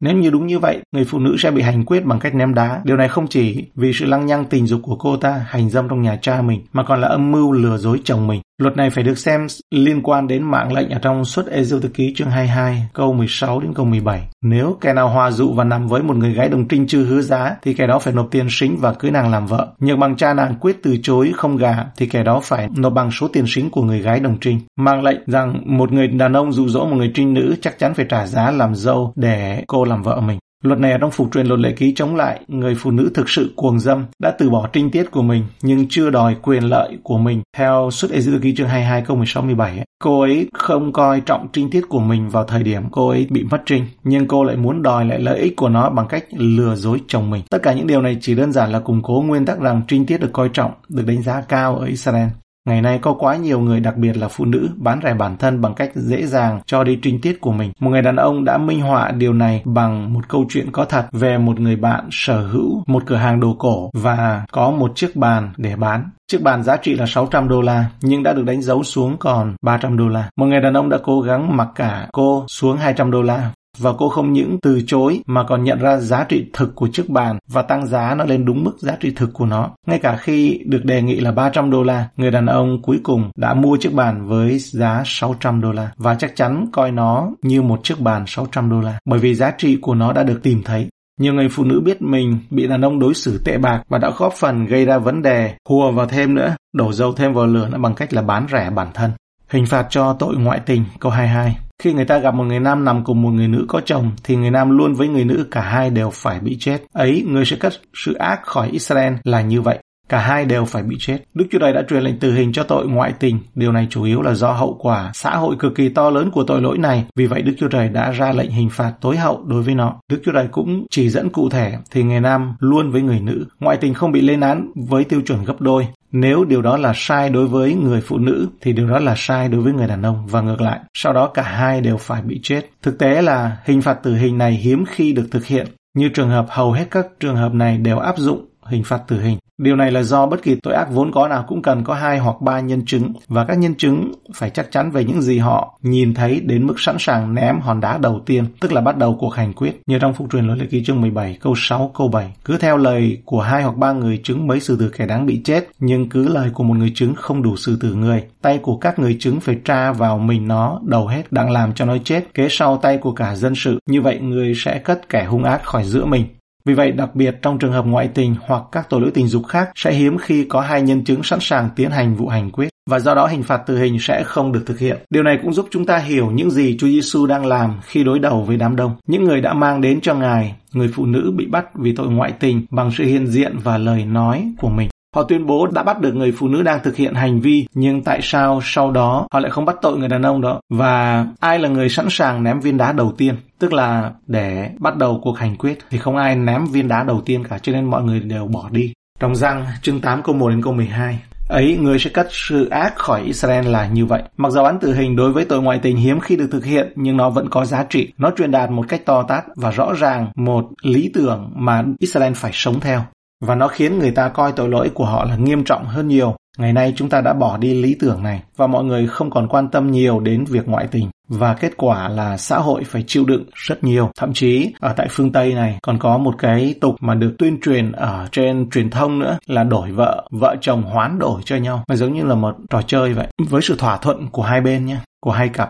nếu 0.00 0.14
như 0.14 0.30
đúng 0.30 0.46
như 0.46 0.58
vậy, 0.58 0.82
người 0.92 1.04
phụ 1.04 1.18
nữ 1.18 1.36
sẽ 1.38 1.50
bị 1.50 1.62
hành 1.62 1.84
quyết 1.84 2.04
bằng 2.04 2.18
cách 2.18 2.34
ném 2.34 2.54
đá. 2.54 2.80
Điều 2.84 2.96
này 2.96 3.08
không 3.08 3.26
chỉ 3.28 3.64
vì 3.74 3.92
sự 3.92 4.04
lăng 4.04 4.26
nhăng 4.26 4.44
tình 4.44 4.66
dục 4.66 4.80
của 4.82 4.96
cô 4.96 5.16
ta 5.16 5.44
hành 5.48 5.70
dâm 5.70 5.88
trong 5.88 6.02
nhà 6.02 6.18
cha 6.22 6.42
mình, 6.42 6.62
mà 6.72 6.82
còn 6.82 7.00
là 7.00 7.08
âm 7.08 7.32
mưu 7.32 7.52
lừa 7.52 7.76
dối 7.76 8.00
chồng 8.04 8.26
mình. 8.26 8.40
Luật 8.62 8.76
này 8.76 8.90
phải 8.90 9.04
được 9.04 9.18
xem 9.18 9.46
liên 9.70 10.02
quan 10.02 10.28
đến 10.28 10.42
mạng 10.42 10.72
lệnh 10.72 10.90
ở 10.90 10.98
trong 10.98 11.24
suất 11.24 11.46
Ê-dô 11.46 11.80
Thư 11.80 11.88
Ký 11.88 12.14
chương 12.16 12.30
22, 12.30 12.88
câu 12.92 13.12
16 13.12 13.60
đến 13.60 13.74
câu 13.74 13.86
17. 13.86 14.28
Nếu 14.42 14.78
kẻ 14.80 14.92
nào 14.92 15.08
hòa 15.08 15.30
dụ 15.30 15.52
và 15.52 15.64
nằm 15.64 15.88
với 15.88 16.02
một 16.02 16.16
người 16.16 16.32
gái 16.32 16.48
đồng 16.48 16.68
trinh 16.68 16.86
chưa 16.86 17.04
hứa 17.04 17.20
giá, 17.20 17.56
thì 17.62 17.74
kẻ 17.74 17.86
đó 17.86 17.98
phải 17.98 18.14
nộp 18.14 18.28
tiền 18.30 18.46
sính 18.50 18.76
và 18.80 18.94
cưới 18.94 19.10
nàng 19.10 19.30
làm 19.30 19.46
vợ. 19.46 19.68
Nhưng 19.78 20.00
bằng 20.00 20.16
cha 20.16 20.34
nàng 20.34 20.54
quyết 20.60 20.82
từ 20.82 20.96
chối 21.02 21.32
không 21.36 21.56
gả, 21.56 21.74
thì 21.96 22.06
kẻ 22.06 22.22
đó 22.22 22.40
phải 22.42 22.68
nộp 22.76 22.92
bằng 22.92 23.10
số 23.10 23.28
tiền 23.28 23.44
sính 23.46 23.70
của 23.70 23.82
người 23.82 24.00
gái 24.00 24.20
đồng 24.20 24.38
trinh. 24.40 24.60
Mạng 24.76 25.02
lệnh 25.02 25.18
rằng 25.26 25.62
một 25.64 25.92
người 25.92 26.08
đàn 26.08 26.32
ông 26.32 26.52
dụ 26.52 26.68
dỗ 26.68 26.86
một 26.86 26.96
người 26.96 27.10
trinh 27.14 27.34
nữ 27.34 27.56
chắc 27.60 27.78
chắn 27.78 27.94
phải 27.94 28.06
trả 28.08 28.26
giá 28.26 28.50
làm 28.50 28.74
dâu 28.74 29.12
để 29.16 29.64
cô 29.66 29.84
làm 29.84 30.02
vợ 30.02 30.20
mình. 30.20 30.38
Luật 30.64 30.78
này 30.78 30.92
ở 30.92 30.98
trong 30.98 31.10
phục 31.10 31.32
truyền 31.32 31.46
luật 31.46 31.60
lệ 31.60 31.72
ký 31.72 31.92
chống 31.96 32.16
lại 32.16 32.40
người 32.48 32.74
phụ 32.74 32.90
nữ 32.90 33.10
thực 33.14 33.28
sự 33.28 33.52
cuồng 33.56 33.80
dâm 33.80 34.06
đã 34.18 34.34
từ 34.38 34.50
bỏ 34.50 34.68
trinh 34.72 34.90
tiết 34.90 35.10
của 35.10 35.22
mình 35.22 35.44
nhưng 35.62 35.86
chưa 35.88 36.10
đòi 36.10 36.36
quyền 36.42 36.62
lợi 36.62 36.98
của 37.02 37.18
mình. 37.18 37.42
Theo 37.56 37.90
suất 37.92 38.10
Ê 38.10 38.20
ký 38.42 38.54
chương 38.54 38.68
22 38.68 39.02
câu 39.02 39.16
16 39.16 39.42
17 39.42 39.84
cô 40.02 40.20
ấy 40.20 40.48
không 40.52 40.92
coi 40.92 41.20
trọng 41.20 41.48
trinh 41.52 41.70
tiết 41.70 41.88
của 41.88 42.00
mình 42.00 42.28
vào 42.28 42.44
thời 42.44 42.62
điểm 42.62 42.82
cô 42.90 43.08
ấy 43.08 43.26
bị 43.30 43.44
mất 43.50 43.62
trinh 43.66 43.86
nhưng 44.04 44.28
cô 44.28 44.44
lại 44.44 44.56
muốn 44.56 44.82
đòi 44.82 45.04
lại 45.04 45.18
lợi 45.18 45.38
ích 45.38 45.56
của 45.56 45.68
nó 45.68 45.90
bằng 45.90 46.08
cách 46.08 46.24
lừa 46.30 46.74
dối 46.74 47.00
chồng 47.08 47.30
mình. 47.30 47.42
Tất 47.50 47.62
cả 47.62 47.72
những 47.72 47.86
điều 47.86 48.02
này 48.02 48.16
chỉ 48.20 48.34
đơn 48.34 48.52
giản 48.52 48.72
là 48.72 48.80
củng 48.80 49.02
cố 49.02 49.24
nguyên 49.26 49.44
tắc 49.44 49.60
rằng 49.60 49.82
trinh 49.88 50.06
tiết 50.06 50.20
được 50.20 50.30
coi 50.32 50.48
trọng, 50.52 50.70
được 50.88 51.04
đánh 51.06 51.22
giá 51.22 51.40
cao 51.40 51.76
ở 51.76 51.86
Israel. 51.86 52.28
Ngày 52.68 52.82
nay 52.82 52.98
có 53.02 53.12
quá 53.12 53.36
nhiều 53.36 53.60
người, 53.60 53.80
đặc 53.80 53.96
biệt 53.96 54.16
là 54.16 54.28
phụ 54.28 54.44
nữ, 54.44 54.68
bán 54.76 55.00
rẻ 55.02 55.14
bản 55.14 55.36
thân 55.36 55.60
bằng 55.60 55.74
cách 55.74 55.90
dễ 55.94 56.26
dàng 56.26 56.60
cho 56.66 56.84
đi 56.84 56.98
trinh 57.02 57.20
tiết 57.20 57.40
của 57.40 57.52
mình. 57.52 57.72
Một 57.80 57.90
người 57.90 58.02
đàn 58.02 58.16
ông 58.16 58.44
đã 58.44 58.58
minh 58.58 58.80
họa 58.80 59.10
điều 59.10 59.32
này 59.32 59.62
bằng 59.64 60.12
một 60.12 60.28
câu 60.28 60.44
chuyện 60.48 60.72
có 60.72 60.84
thật 60.84 61.06
về 61.12 61.38
một 61.38 61.60
người 61.60 61.76
bạn 61.76 62.08
sở 62.10 62.46
hữu 62.46 62.82
một 62.86 63.02
cửa 63.06 63.16
hàng 63.16 63.40
đồ 63.40 63.56
cổ 63.58 63.90
và 63.94 64.44
có 64.52 64.70
một 64.70 64.92
chiếc 64.96 65.16
bàn 65.16 65.52
để 65.56 65.76
bán. 65.76 66.10
Chiếc 66.26 66.42
bàn 66.42 66.62
giá 66.62 66.76
trị 66.76 66.94
là 66.94 67.06
600 67.06 67.48
đô 67.48 67.60
la, 67.60 67.84
nhưng 68.00 68.22
đã 68.22 68.32
được 68.32 68.44
đánh 68.44 68.62
dấu 68.62 68.82
xuống 68.82 69.16
còn 69.18 69.54
300 69.62 69.96
đô 69.96 70.08
la. 70.08 70.30
Một 70.36 70.46
người 70.46 70.60
đàn 70.60 70.74
ông 70.74 70.88
đã 70.88 70.98
cố 71.02 71.20
gắng 71.20 71.56
mặc 71.56 71.68
cả 71.74 72.08
cô 72.12 72.44
xuống 72.48 72.76
200 72.76 73.10
đô 73.10 73.22
la 73.22 73.50
và 73.78 73.92
cô 73.98 74.08
không 74.08 74.32
những 74.32 74.58
từ 74.62 74.80
chối 74.86 75.20
mà 75.26 75.44
còn 75.48 75.64
nhận 75.64 75.78
ra 75.78 75.96
giá 75.96 76.24
trị 76.24 76.46
thực 76.52 76.74
của 76.74 76.88
chiếc 76.88 77.08
bàn 77.08 77.38
và 77.48 77.62
tăng 77.62 77.86
giá 77.86 78.14
nó 78.14 78.24
lên 78.24 78.44
đúng 78.44 78.64
mức 78.64 78.78
giá 78.78 78.96
trị 79.00 79.12
thực 79.16 79.32
của 79.32 79.46
nó. 79.46 79.70
Ngay 79.86 79.98
cả 79.98 80.16
khi 80.16 80.60
được 80.66 80.84
đề 80.84 81.02
nghị 81.02 81.20
là 81.20 81.32
300 81.32 81.70
đô 81.70 81.82
la, 81.82 82.08
người 82.16 82.30
đàn 82.30 82.46
ông 82.46 82.82
cuối 82.82 83.00
cùng 83.02 83.30
đã 83.36 83.54
mua 83.54 83.76
chiếc 83.76 83.94
bàn 83.94 84.26
với 84.26 84.58
giá 84.58 85.02
600 85.06 85.60
đô 85.60 85.72
la 85.72 85.90
và 85.96 86.14
chắc 86.14 86.36
chắn 86.36 86.66
coi 86.72 86.90
nó 86.90 87.30
như 87.42 87.62
một 87.62 87.80
chiếc 87.82 88.00
bàn 88.00 88.24
600 88.26 88.70
đô 88.70 88.80
la 88.80 88.98
bởi 89.04 89.18
vì 89.18 89.34
giá 89.34 89.50
trị 89.58 89.78
của 89.82 89.94
nó 89.94 90.12
đã 90.12 90.22
được 90.22 90.40
tìm 90.42 90.62
thấy. 90.64 90.88
Nhiều 91.20 91.34
người 91.34 91.48
phụ 91.48 91.64
nữ 91.64 91.80
biết 91.80 92.02
mình 92.02 92.38
bị 92.50 92.66
đàn 92.66 92.84
ông 92.84 92.98
đối 92.98 93.14
xử 93.14 93.40
tệ 93.44 93.58
bạc 93.58 93.82
và 93.88 93.98
đã 93.98 94.10
góp 94.16 94.32
phần 94.32 94.66
gây 94.66 94.84
ra 94.84 94.98
vấn 94.98 95.22
đề, 95.22 95.54
hùa 95.68 95.92
vào 95.92 96.06
thêm 96.06 96.34
nữa, 96.34 96.56
đổ 96.72 96.92
dầu 96.92 97.12
thêm 97.12 97.32
vào 97.32 97.46
lửa 97.46 97.68
nữa 97.68 97.78
bằng 97.78 97.94
cách 97.94 98.12
là 98.12 98.22
bán 98.22 98.46
rẻ 98.52 98.70
bản 98.70 98.88
thân. 98.94 99.10
Hình 99.48 99.66
phạt 99.66 99.86
cho 99.90 100.12
tội 100.12 100.36
ngoại 100.36 100.60
tình, 100.66 100.84
câu 101.00 101.12
22. 101.12 101.56
Khi 101.82 101.92
người 101.92 102.04
ta 102.04 102.18
gặp 102.18 102.34
một 102.34 102.44
người 102.44 102.60
nam 102.60 102.84
nằm 102.84 103.04
cùng 103.04 103.22
một 103.22 103.30
người 103.30 103.48
nữ 103.48 103.64
có 103.68 103.80
chồng, 103.80 104.10
thì 104.24 104.36
người 104.36 104.50
nam 104.50 104.78
luôn 104.78 104.94
với 104.94 105.08
người 105.08 105.24
nữ 105.24 105.46
cả 105.50 105.60
hai 105.60 105.90
đều 105.90 106.10
phải 106.10 106.40
bị 106.40 106.56
chết. 106.60 106.82
Ấy, 106.92 107.24
người 107.28 107.44
sẽ 107.44 107.56
cất 107.56 107.72
sự 107.94 108.14
ác 108.14 108.40
khỏi 108.42 108.68
Israel 108.68 109.12
là 109.24 109.42
như 109.42 109.60
vậy. 109.60 109.78
Cả 110.08 110.18
hai 110.18 110.44
đều 110.44 110.64
phải 110.64 110.82
bị 110.82 110.96
chết. 111.00 111.18
Đức 111.34 111.46
Chúa 111.50 111.58
Trời 111.58 111.72
đã 111.72 111.82
truyền 111.88 112.02
lệnh 112.02 112.18
tử 112.18 112.32
hình 112.32 112.52
cho 112.52 112.62
tội 112.62 112.86
ngoại 112.86 113.12
tình. 113.20 113.38
Điều 113.54 113.72
này 113.72 113.86
chủ 113.90 114.02
yếu 114.04 114.22
là 114.22 114.34
do 114.34 114.52
hậu 114.52 114.78
quả 114.80 115.10
xã 115.14 115.36
hội 115.36 115.56
cực 115.58 115.74
kỳ 115.74 115.88
to 115.88 116.10
lớn 116.10 116.30
của 116.30 116.44
tội 116.44 116.60
lỗi 116.60 116.78
này. 116.78 117.04
Vì 117.16 117.26
vậy 117.26 117.42
Đức 117.42 117.52
Chúa 117.58 117.68
Trời 117.68 117.88
đã 117.88 118.10
ra 118.10 118.32
lệnh 118.32 118.50
hình 118.50 118.68
phạt 118.70 118.92
tối 119.00 119.16
hậu 119.16 119.44
đối 119.46 119.62
với 119.62 119.74
nó. 119.74 119.94
Đức 120.10 120.20
Chúa 120.24 120.32
Trời 120.32 120.48
cũng 120.52 120.86
chỉ 120.90 121.08
dẫn 121.08 121.28
cụ 121.28 121.48
thể 121.50 121.74
thì 121.90 122.02
người 122.02 122.20
nam 122.20 122.54
luôn 122.60 122.90
với 122.90 123.02
người 123.02 123.20
nữ. 123.20 123.46
Ngoại 123.60 123.76
tình 123.76 123.94
không 123.94 124.12
bị 124.12 124.20
lên 124.20 124.40
án 124.40 124.70
với 124.88 125.04
tiêu 125.04 125.20
chuẩn 125.26 125.44
gấp 125.44 125.60
đôi. 125.60 125.86
Nếu 126.12 126.44
điều 126.44 126.62
đó 126.62 126.76
là 126.76 126.92
sai 126.96 127.30
đối 127.30 127.46
với 127.46 127.74
người 127.74 128.00
phụ 128.00 128.18
nữ, 128.18 128.48
thì 128.60 128.72
điều 128.72 128.88
đó 128.88 128.98
là 128.98 129.14
sai 129.16 129.48
đối 129.48 129.60
với 129.60 129.72
người 129.72 129.86
đàn 129.86 130.02
ông 130.02 130.26
và 130.26 130.40
ngược 130.40 130.60
lại. 130.60 130.80
Sau 130.94 131.12
đó 131.12 131.28
cả 131.34 131.42
hai 131.42 131.80
đều 131.80 131.96
phải 131.96 132.22
bị 132.22 132.40
chết. 132.42 132.70
Thực 132.82 132.98
tế 132.98 133.22
là, 133.22 133.56
hình 133.64 133.82
phạt 133.82 133.94
tử 133.94 134.14
hình 134.14 134.38
này 134.38 134.52
hiếm 134.52 134.84
khi 134.88 135.12
được 135.12 135.28
thực 135.30 135.46
hiện 135.46 135.66
Như 135.94 136.08
trường 136.08 136.30
hợp, 136.30 136.46
hầu 136.48 136.72
hết 136.72 136.84
các 136.90 137.06
trường 137.20 137.36
hợp 137.36 137.54
này 137.54 137.78
đều 137.78 137.98
áp 137.98 138.18
dụng 138.18 138.48
hình 138.62 138.84
phạt 138.84 139.00
tử 139.08 139.20
hình. 139.20 139.38
Điều 139.58 139.76
này 139.76 139.90
là 139.90 140.02
do 140.02 140.26
bất 140.26 140.42
kỳ 140.42 140.54
tội 140.62 140.74
ác 140.74 140.90
vốn 140.90 141.12
có 141.12 141.28
nào 141.28 141.44
cũng 141.48 141.62
cần 141.62 141.84
có 141.84 141.94
hai 141.94 142.18
hoặc 142.18 142.40
ba 142.40 142.60
nhân 142.60 142.84
chứng 142.86 143.12
và 143.28 143.44
các 143.44 143.58
nhân 143.58 143.74
chứng 143.74 144.12
phải 144.34 144.50
chắc 144.50 144.72
chắn 144.72 144.90
về 144.90 145.04
những 145.04 145.22
gì 145.22 145.38
họ 145.38 145.78
nhìn 145.82 146.14
thấy 146.14 146.40
đến 146.40 146.66
mức 146.66 146.74
sẵn 146.80 146.96
sàng 146.98 147.34
ném 147.34 147.60
hòn 147.60 147.80
đá 147.80 147.98
đầu 147.98 148.20
tiên, 148.26 148.44
tức 148.60 148.72
là 148.72 148.80
bắt 148.80 148.96
đầu 148.96 149.16
cuộc 149.20 149.30
hành 149.30 149.52
quyết. 149.52 149.80
Như 149.86 149.98
trong 149.98 150.14
phục 150.14 150.32
truyền 150.32 150.46
luật 150.46 150.58
lệ 150.58 150.66
ký 150.70 150.84
chương 150.84 151.00
17 151.00 151.38
câu 151.40 151.54
6 151.56 151.90
câu 151.98 152.08
7. 152.08 152.32
Cứ 152.44 152.58
theo 152.58 152.76
lời 152.76 153.18
của 153.24 153.40
hai 153.40 153.62
hoặc 153.62 153.76
ba 153.76 153.92
người 153.92 154.20
chứng 154.24 154.46
mới 154.46 154.60
xử 154.60 154.76
tử 154.76 154.90
kẻ 154.96 155.06
đáng 155.06 155.26
bị 155.26 155.40
chết, 155.44 155.68
nhưng 155.78 156.08
cứ 156.08 156.28
lời 156.28 156.50
của 156.54 156.64
một 156.64 156.74
người 156.74 156.92
chứng 156.94 157.14
không 157.14 157.42
đủ 157.42 157.56
xử 157.56 157.76
tử 157.80 157.94
người. 157.94 158.22
Tay 158.42 158.58
của 158.58 158.76
các 158.76 158.98
người 158.98 159.16
chứng 159.20 159.40
phải 159.40 159.58
tra 159.64 159.92
vào 159.92 160.18
mình 160.18 160.48
nó 160.48 160.80
đầu 160.84 161.06
hết 161.06 161.32
đang 161.32 161.50
làm 161.50 161.72
cho 161.72 161.84
nó 161.84 161.96
chết, 162.04 162.34
kế 162.34 162.48
sau 162.50 162.76
tay 162.76 162.98
của 162.98 163.12
cả 163.12 163.34
dân 163.34 163.54
sự. 163.54 163.78
Như 163.86 164.02
vậy 164.02 164.20
người 164.20 164.52
sẽ 164.56 164.78
cất 164.78 165.08
kẻ 165.08 165.24
hung 165.24 165.44
ác 165.44 165.64
khỏi 165.64 165.84
giữa 165.84 166.04
mình. 166.04 166.24
Vì 166.68 166.74
vậy, 166.74 166.92
đặc 166.92 167.14
biệt 167.14 167.36
trong 167.42 167.58
trường 167.58 167.72
hợp 167.72 167.86
ngoại 167.86 168.08
tình 168.08 168.34
hoặc 168.40 168.62
các 168.72 168.86
tội 168.90 169.00
lỗi 169.00 169.10
tình 169.14 169.26
dục 169.26 169.46
khác 169.46 169.70
sẽ 169.74 169.92
hiếm 169.92 170.18
khi 170.18 170.44
có 170.44 170.60
hai 170.60 170.82
nhân 170.82 171.04
chứng 171.04 171.22
sẵn 171.22 171.38
sàng 171.42 171.70
tiến 171.76 171.90
hành 171.90 172.14
vụ 172.14 172.28
hành 172.28 172.50
quyết 172.50 172.68
và 172.90 172.98
do 172.98 173.14
đó 173.14 173.26
hình 173.26 173.42
phạt 173.42 173.56
tử 173.66 173.78
hình 173.78 173.98
sẽ 174.00 174.22
không 174.24 174.52
được 174.52 174.62
thực 174.66 174.78
hiện. 174.78 174.96
Điều 175.10 175.22
này 175.22 175.38
cũng 175.42 175.52
giúp 175.52 175.68
chúng 175.70 175.86
ta 175.86 175.98
hiểu 175.98 176.30
những 176.30 176.50
gì 176.50 176.76
Chúa 176.78 176.86
Giêsu 176.86 177.26
đang 177.26 177.46
làm 177.46 177.74
khi 177.82 178.04
đối 178.04 178.18
đầu 178.18 178.44
với 178.44 178.56
đám 178.56 178.76
đông. 178.76 178.96
Những 179.06 179.24
người 179.24 179.40
đã 179.40 179.52
mang 179.52 179.80
đến 179.80 180.00
cho 180.00 180.14
Ngài 180.14 180.54
người 180.72 180.90
phụ 180.94 181.06
nữ 181.06 181.32
bị 181.36 181.46
bắt 181.46 181.66
vì 181.74 181.94
tội 181.96 182.06
ngoại 182.06 182.32
tình 182.40 182.66
bằng 182.70 182.90
sự 182.98 183.04
hiện 183.04 183.26
diện 183.26 183.56
và 183.64 183.78
lời 183.78 184.04
nói 184.04 184.52
của 184.58 184.68
mình. 184.68 184.88
Họ 185.14 185.22
tuyên 185.22 185.46
bố 185.46 185.66
đã 185.66 185.82
bắt 185.82 186.00
được 186.00 186.14
người 186.14 186.32
phụ 186.32 186.48
nữ 186.48 186.62
đang 186.62 186.80
thực 186.82 186.96
hiện 186.96 187.14
hành 187.14 187.40
vi, 187.40 187.66
nhưng 187.74 188.02
tại 188.02 188.20
sao 188.22 188.60
sau 188.64 188.90
đó 188.90 189.26
họ 189.32 189.40
lại 189.40 189.50
không 189.50 189.64
bắt 189.64 189.76
tội 189.82 189.98
người 189.98 190.08
đàn 190.08 190.22
ông 190.22 190.40
đó? 190.40 190.60
Và 190.70 191.26
ai 191.40 191.58
là 191.58 191.68
người 191.68 191.88
sẵn 191.88 192.06
sàng 192.10 192.42
ném 192.42 192.60
viên 192.60 192.76
đá 192.76 192.92
đầu 192.92 193.12
tiên? 193.18 193.34
Tức 193.58 193.72
là 193.72 194.12
để 194.26 194.70
bắt 194.78 194.96
đầu 194.96 195.20
cuộc 195.22 195.38
hành 195.38 195.56
quyết 195.56 195.78
thì 195.90 195.98
không 195.98 196.16
ai 196.16 196.36
ném 196.36 196.66
viên 196.66 196.88
đá 196.88 197.02
đầu 197.02 197.20
tiên 197.24 197.44
cả 197.44 197.58
cho 197.58 197.72
nên 197.72 197.84
mọi 197.84 198.02
người 198.02 198.20
đều 198.20 198.46
bỏ 198.46 198.68
đi. 198.70 198.92
Trong 199.20 199.36
răng 199.36 199.66
chương 199.82 200.00
8 200.00 200.22
câu 200.22 200.34
1 200.34 200.50
đến 200.50 200.62
câu 200.62 200.72
12 200.72 201.18
ấy 201.48 201.76
người 201.76 201.98
sẽ 201.98 202.10
cắt 202.10 202.26
sự 202.30 202.68
ác 202.68 202.96
khỏi 202.96 203.22
Israel 203.22 203.66
là 203.66 203.88
như 203.88 204.06
vậy. 204.06 204.22
Mặc 204.36 204.52
dù 204.52 204.62
án 204.62 204.78
tử 204.78 204.94
hình 204.94 205.16
đối 205.16 205.32
với 205.32 205.44
tội 205.44 205.62
ngoại 205.62 205.78
tình 205.82 205.96
hiếm 205.96 206.20
khi 206.20 206.36
được 206.36 206.48
thực 206.52 206.64
hiện 206.64 206.92
nhưng 206.96 207.16
nó 207.16 207.30
vẫn 207.30 207.48
có 207.50 207.64
giá 207.64 207.84
trị. 207.90 208.12
Nó 208.18 208.30
truyền 208.36 208.50
đạt 208.50 208.70
một 208.70 208.84
cách 208.88 209.04
to 209.04 209.22
tát 209.22 209.44
và 209.56 209.70
rõ 209.70 209.92
ràng 209.92 210.28
một 210.34 210.64
lý 210.82 211.10
tưởng 211.14 211.52
mà 211.54 211.84
Israel 211.98 212.32
phải 212.32 212.50
sống 212.54 212.80
theo 212.80 213.04
và 213.40 213.54
nó 213.54 213.68
khiến 213.68 213.98
người 213.98 214.10
ta 214.10 214.28
coi 214.28 214.52
tội 214.52 214.68
lỗi 214.68 214.90
của 214.94 215.04
họ 215.04 215.24
là 215.24 215.36
nghiêm 215.36 215.64
trọng 215.64 215.84
hơn 215.84 216.08
nhiều. 216.08 216.34
Ngày 216.58 216.72
nay 216.72 216.92
chúng 216.96 217.08
ta 217.08 217.20
đã 217.20 217.32
bỏ 217.32 217.56
đi 217.56 217.82
lý 217.82 217.96
tưởng 218.00 218.22
này 218.22 218.42
và 218.56 218.66
mọi 218.66 218.84
người 218.84 219.06
không 219.06 219.30
còn 219.30 219.48
quan 219.48 219.68
tâm 219.68 219.90
nhiều 219.90 220.20
đến 220.20 220.44
việc 220.44 220.68
ngoại 220.68 220.86
tình 220.90 221.10
và 221.28 221.54
kết 221.54 221.76
quả 221.76 222.08
là 222.08 222.36
xã 222.36 222.58
hội 222.58 222.84
phải 222.84 223.04
chịu 223.06 223.24
đựng 223.24 223.44
rất 223.54 223.84
nhiều. 223.84 224.10
Thậm 224.18 224.32
chí 224.32 224.72
ở 224.80 224.92
tại 224.96 225.06
phương 225.10 225.32
Tây 225.32 225.54
này 225.54 225.78
còn 225.82 225.98
có 225.98 226.18
một 226.18 226.34
cái 226.38 226.74
tục 226.80 226.96
mà 227.00 227.14
được 227.14 227.34
tuyên 227.38 227.60
truyền 227.60 227.92
ở 227.92 228.28
trên 228.32 228.70
truyền 228.70 228.90
thông 228.90 229.18
nữa 229.18 229.38
là 229.46 229.64
đổi 229.64 229.92
vợ, 229.92 230.28
vợ 230.30 230.56
chồng 230.60 230.82
hoán 230.82 231.18
đổi 231.18 231.40
cho 231.44 231.56
nhau. 231.56 231.84
Mà 231.88 231.96
giống 231.96 232.12
như 232.12 232.24
là 232.24 232.34
một 232.34 232.56
trò 232.70 232.82
chơi 232.82 233.14
vậy. 233.14 233.26
Với 233.48 233.62
sự 233.62 233.76
thỏa 233.78 233.96
thuận 233.96 234.28
của 234.28 234.42
hai 234.42 234.60
bên 234.60 234.86
nhé, 234.86 234.96
của 235.20 235.30
hai 235.30 235.48
cặp. 235.48 235.68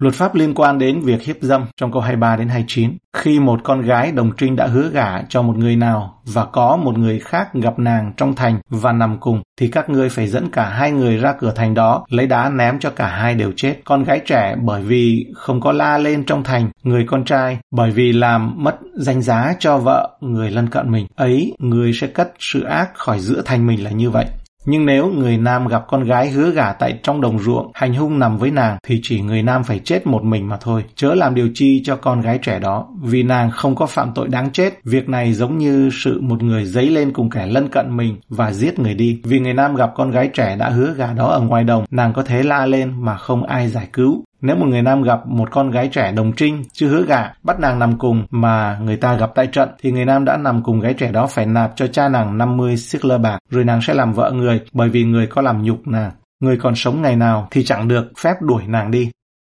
Luật 0.00 0.14
pháp 0.14 0.34
liên 0.34 0.54
quan 0.54 0.78
đến 0.78 1.00
việc 1.00 1.22
hiếp 1.22 1.36
dâm 1.40 1.64
trong 1.76 1.92
câu 1.92 2.02
23 2.02 2.36
đến 2.36 2.48
29. 2.48 2.96
Khi 3.16 3.40
một 3.40 3.60
con 3.64 3.82
gái 3.82 4.12
đồng 4.12 4.32
trinh 4.36 4.56
đã 4.56 4.66
hứa 4.66 4.90
gả 4.90 5.22
cho 5.28 5.42
một 5.42 5.56
người 5.56 5.76
nào 5.76 6.20
và 6.24 6.44
có 6.44 6.76
một 6.76 6.98
người 6.98 7.18
khác 7.18 7.54
gặp 7.54 7.78
nàng 7.78 8.12
trong 8.16 8.34
thành 8.34 8.60
và 8.70 8.92
nằm 8.92 9.18
cùng, 9.20 9.42
thì 9.60 9.68
các 9.68 9.90
ngươi 9.90 10.08
phải 10.08 10.26
dẫn 10.26 10.50
cả 10.50 10.68
hai 10.68 10.92
người 10.92 11.16
ra 11.16 11.32
cửa 11.32 11.52
thành 11.56 11.74
đó, 11.74 12.04
lấy 12.08 12.26
đá 12.26 12.48
ném 12.48 12.78
cho 12.78 12.90
cả 12.90 13.08
hai 13.08 13.34
đều 13.34 13.52
chết. 13.56 13.76
Con 13.84 14.04
gái 14.04 14.20
trẻ 14.26 14.56
bởi 14.62 14.82
vì 14.82 15.26
không 15.34 15.60
có 15.60 15.72
la 15.72 15.98
lên 15.98 16.24
trong 16.24 16.44
thành, 16.44 16.70
người 16.82 17.04
con 17.06 17.24
trai 17.24 17.58
bởi 17.70 17.90
vì 17.90 18.12
làm 18.12 18.54
mất 18.56 18.76
danh 18.96 19.22
giá 19.22 19.54
cho 19.58 19.78
vợ 19.78 20.10
người 20.20 20.50
lân 20.50 20.68
cận 20.68 20.90
mình. 20.90 21.06
Ấy, 21.14 21.52
người 21.58 21.92
sẽ 21.92 22.06
cất 22.06 22.32
sự 22.38 22.62
ác 22.62 22.90
khỏi 22.94 23.20
giữa 23.20 23.42
thành 23.44 23.66
mình 23.66 23.84
là 23.84 23.90
như 23.90 24.10
vậy. 24.10 24.26
Nhưng 24.64 24.86
nếu 24.86 25.08
người 25.08 25.36
nam 25.36 25.68
gặp 25.68 25.84
con 25.88 26.04
gái 26.04 26.30
hứa 26.30 26.50
gả 26.50 26.72
tại 26.72 26.98
trong 27.02 27.20
đồng 27.20 27.38
ruộng, 27.38 27.70
hành 27.74 27.94
hung 27.94 28.18
nằm 28.18 28.38
với 28.38 28.50
nàng, 28.50 28.78
thì 28.82 29.00
chỉ 29.02 29.20
người 29.20 29.42
nam 29.42 29.64
phải 29.64 29.78
chết 29.78 30.06
một 30.06 30.24
mình 30.24 30.48
mà 30.48 30.56
thôi. 30.60 30.84
Chớ 30.94 31.14
làm 31.14 31.34
điều 31.34 31.48
chi 31.54 31.82
cho 31.84 31.96
con 31.96 32.20
gái 32.20 32.38
trẻ 32.42 32.58
đó, 32.58 32.88
vì 33.02 33.22
nàng 33.22 33.50
không 33.50 33.74
có 33.74 33.86
phạm 33.86 34.12
tội 34.14 34.28
đáng 34.28 34.50
chết. 34.50 34.80
Việc 34.84 35.08
này 35.08 35.32
giống 35.32 35.58
như 35.58 35.90
sự 35.92 36.20
một 36.20 36.42
người 36.42 36.64
giấy 36.64 36.90
lên 36.90 37.12
cùng 37.12 37.30
kẻ 37.30 37.46
lân 37.46 37.68
cận 37.68 37.96
mình 37.96 38.16
và 38.28 38.52
giết 38.52 38.78
người 38.78 38.94
đi. 38.94 39.20
Vì 39.24 39.40
người 39.40 39.54
nam 39.54 39.74
gặp 39.74 39.90
con 39.96 40.10
gái 40.10 40.30
trẻ 40.34 40.56
đã 40.56 40.68
hứa 40.68 40.94
gả 40.94 41.12
đó 41.12 41.26
ở 41.26 41.40
ngoài 41.40 41.64
đồng, 41.64 41.84
nàng 41.90 42.12
có 42.12 42.22
thể 42.22 42.42
la 42.42 42.66
lên 42.66 43.04
mà 43.04 43.16
không 43.16 43.42
ai 43.42 43.68
giải 43.68 43.88
cứu. 43.92 44.24
Nếu 44.42 44.56
một 44.56 44.66
người 44.66 44.82
nam 44.82 45.02
gặp 45.02 45.26
một 45.26 45.50
con 45.50 45.70
gái 45.70 45.88
trẻ 45.92 46.12
đồng 46.12 46.32
trinh, 46.36 46.62
chưa 46.72 46.88
hứa 46.88 47.02
gả, 47.02 47.22
bắt 47.42 47.60
nàng 47.60 47.78
nằm 47.78 47.98
cùng 47.98 48.26
mà 48.30 48.78
người 48.82 48.96
ta 48.96 49.14
gặp 49.14 49.30
tại 49.34 49.46
trận, 49.46 49.68
thì 49.78 49.92
người 49.92 50.04
nam 50.04 50.24
đã 50.24 50.36
nằm 50.36 50.62
cùng 50.62 50.80
gái 50.80 50.94
trẻ 50.94 51.12
đó 51.12 51.26
phải 51.26 51.46
nạp 51.46 51.72
cho 51.76 51.86
cha 51.86 52.08
nàng 52.08 52.38
50 52.38 52.76
siếc 52.76 53.04
lơ 53.04 53.18
bạc, 53.18 53.38
rồi 53.50 53.64
nàng 53.64 53.80
sẽ 53.82 53.94
làm 53.94 54.12
vợ 54.12 54.30
người, 54.30 54.60
bởi 54.72 54.88
vì 54.88 55.04
người 55.04 55.26
có 55.26 55.42
làm 55.42 55.62
nhục 55.62 55.88
nàng. 55.88 56.10
Người 56.40 56.56
còn 56.56 56.74
sống 56.74 57.02
ngày 57.02 57.16
nào 57.16 57.48
thì 57.50 57.64
chẳng 57.64 57.88
được 57.88 58.12
phép 58.18 58.34
đuổi 58.40 58.62
nàng 58.66 58.90
đi. 58.90 59.10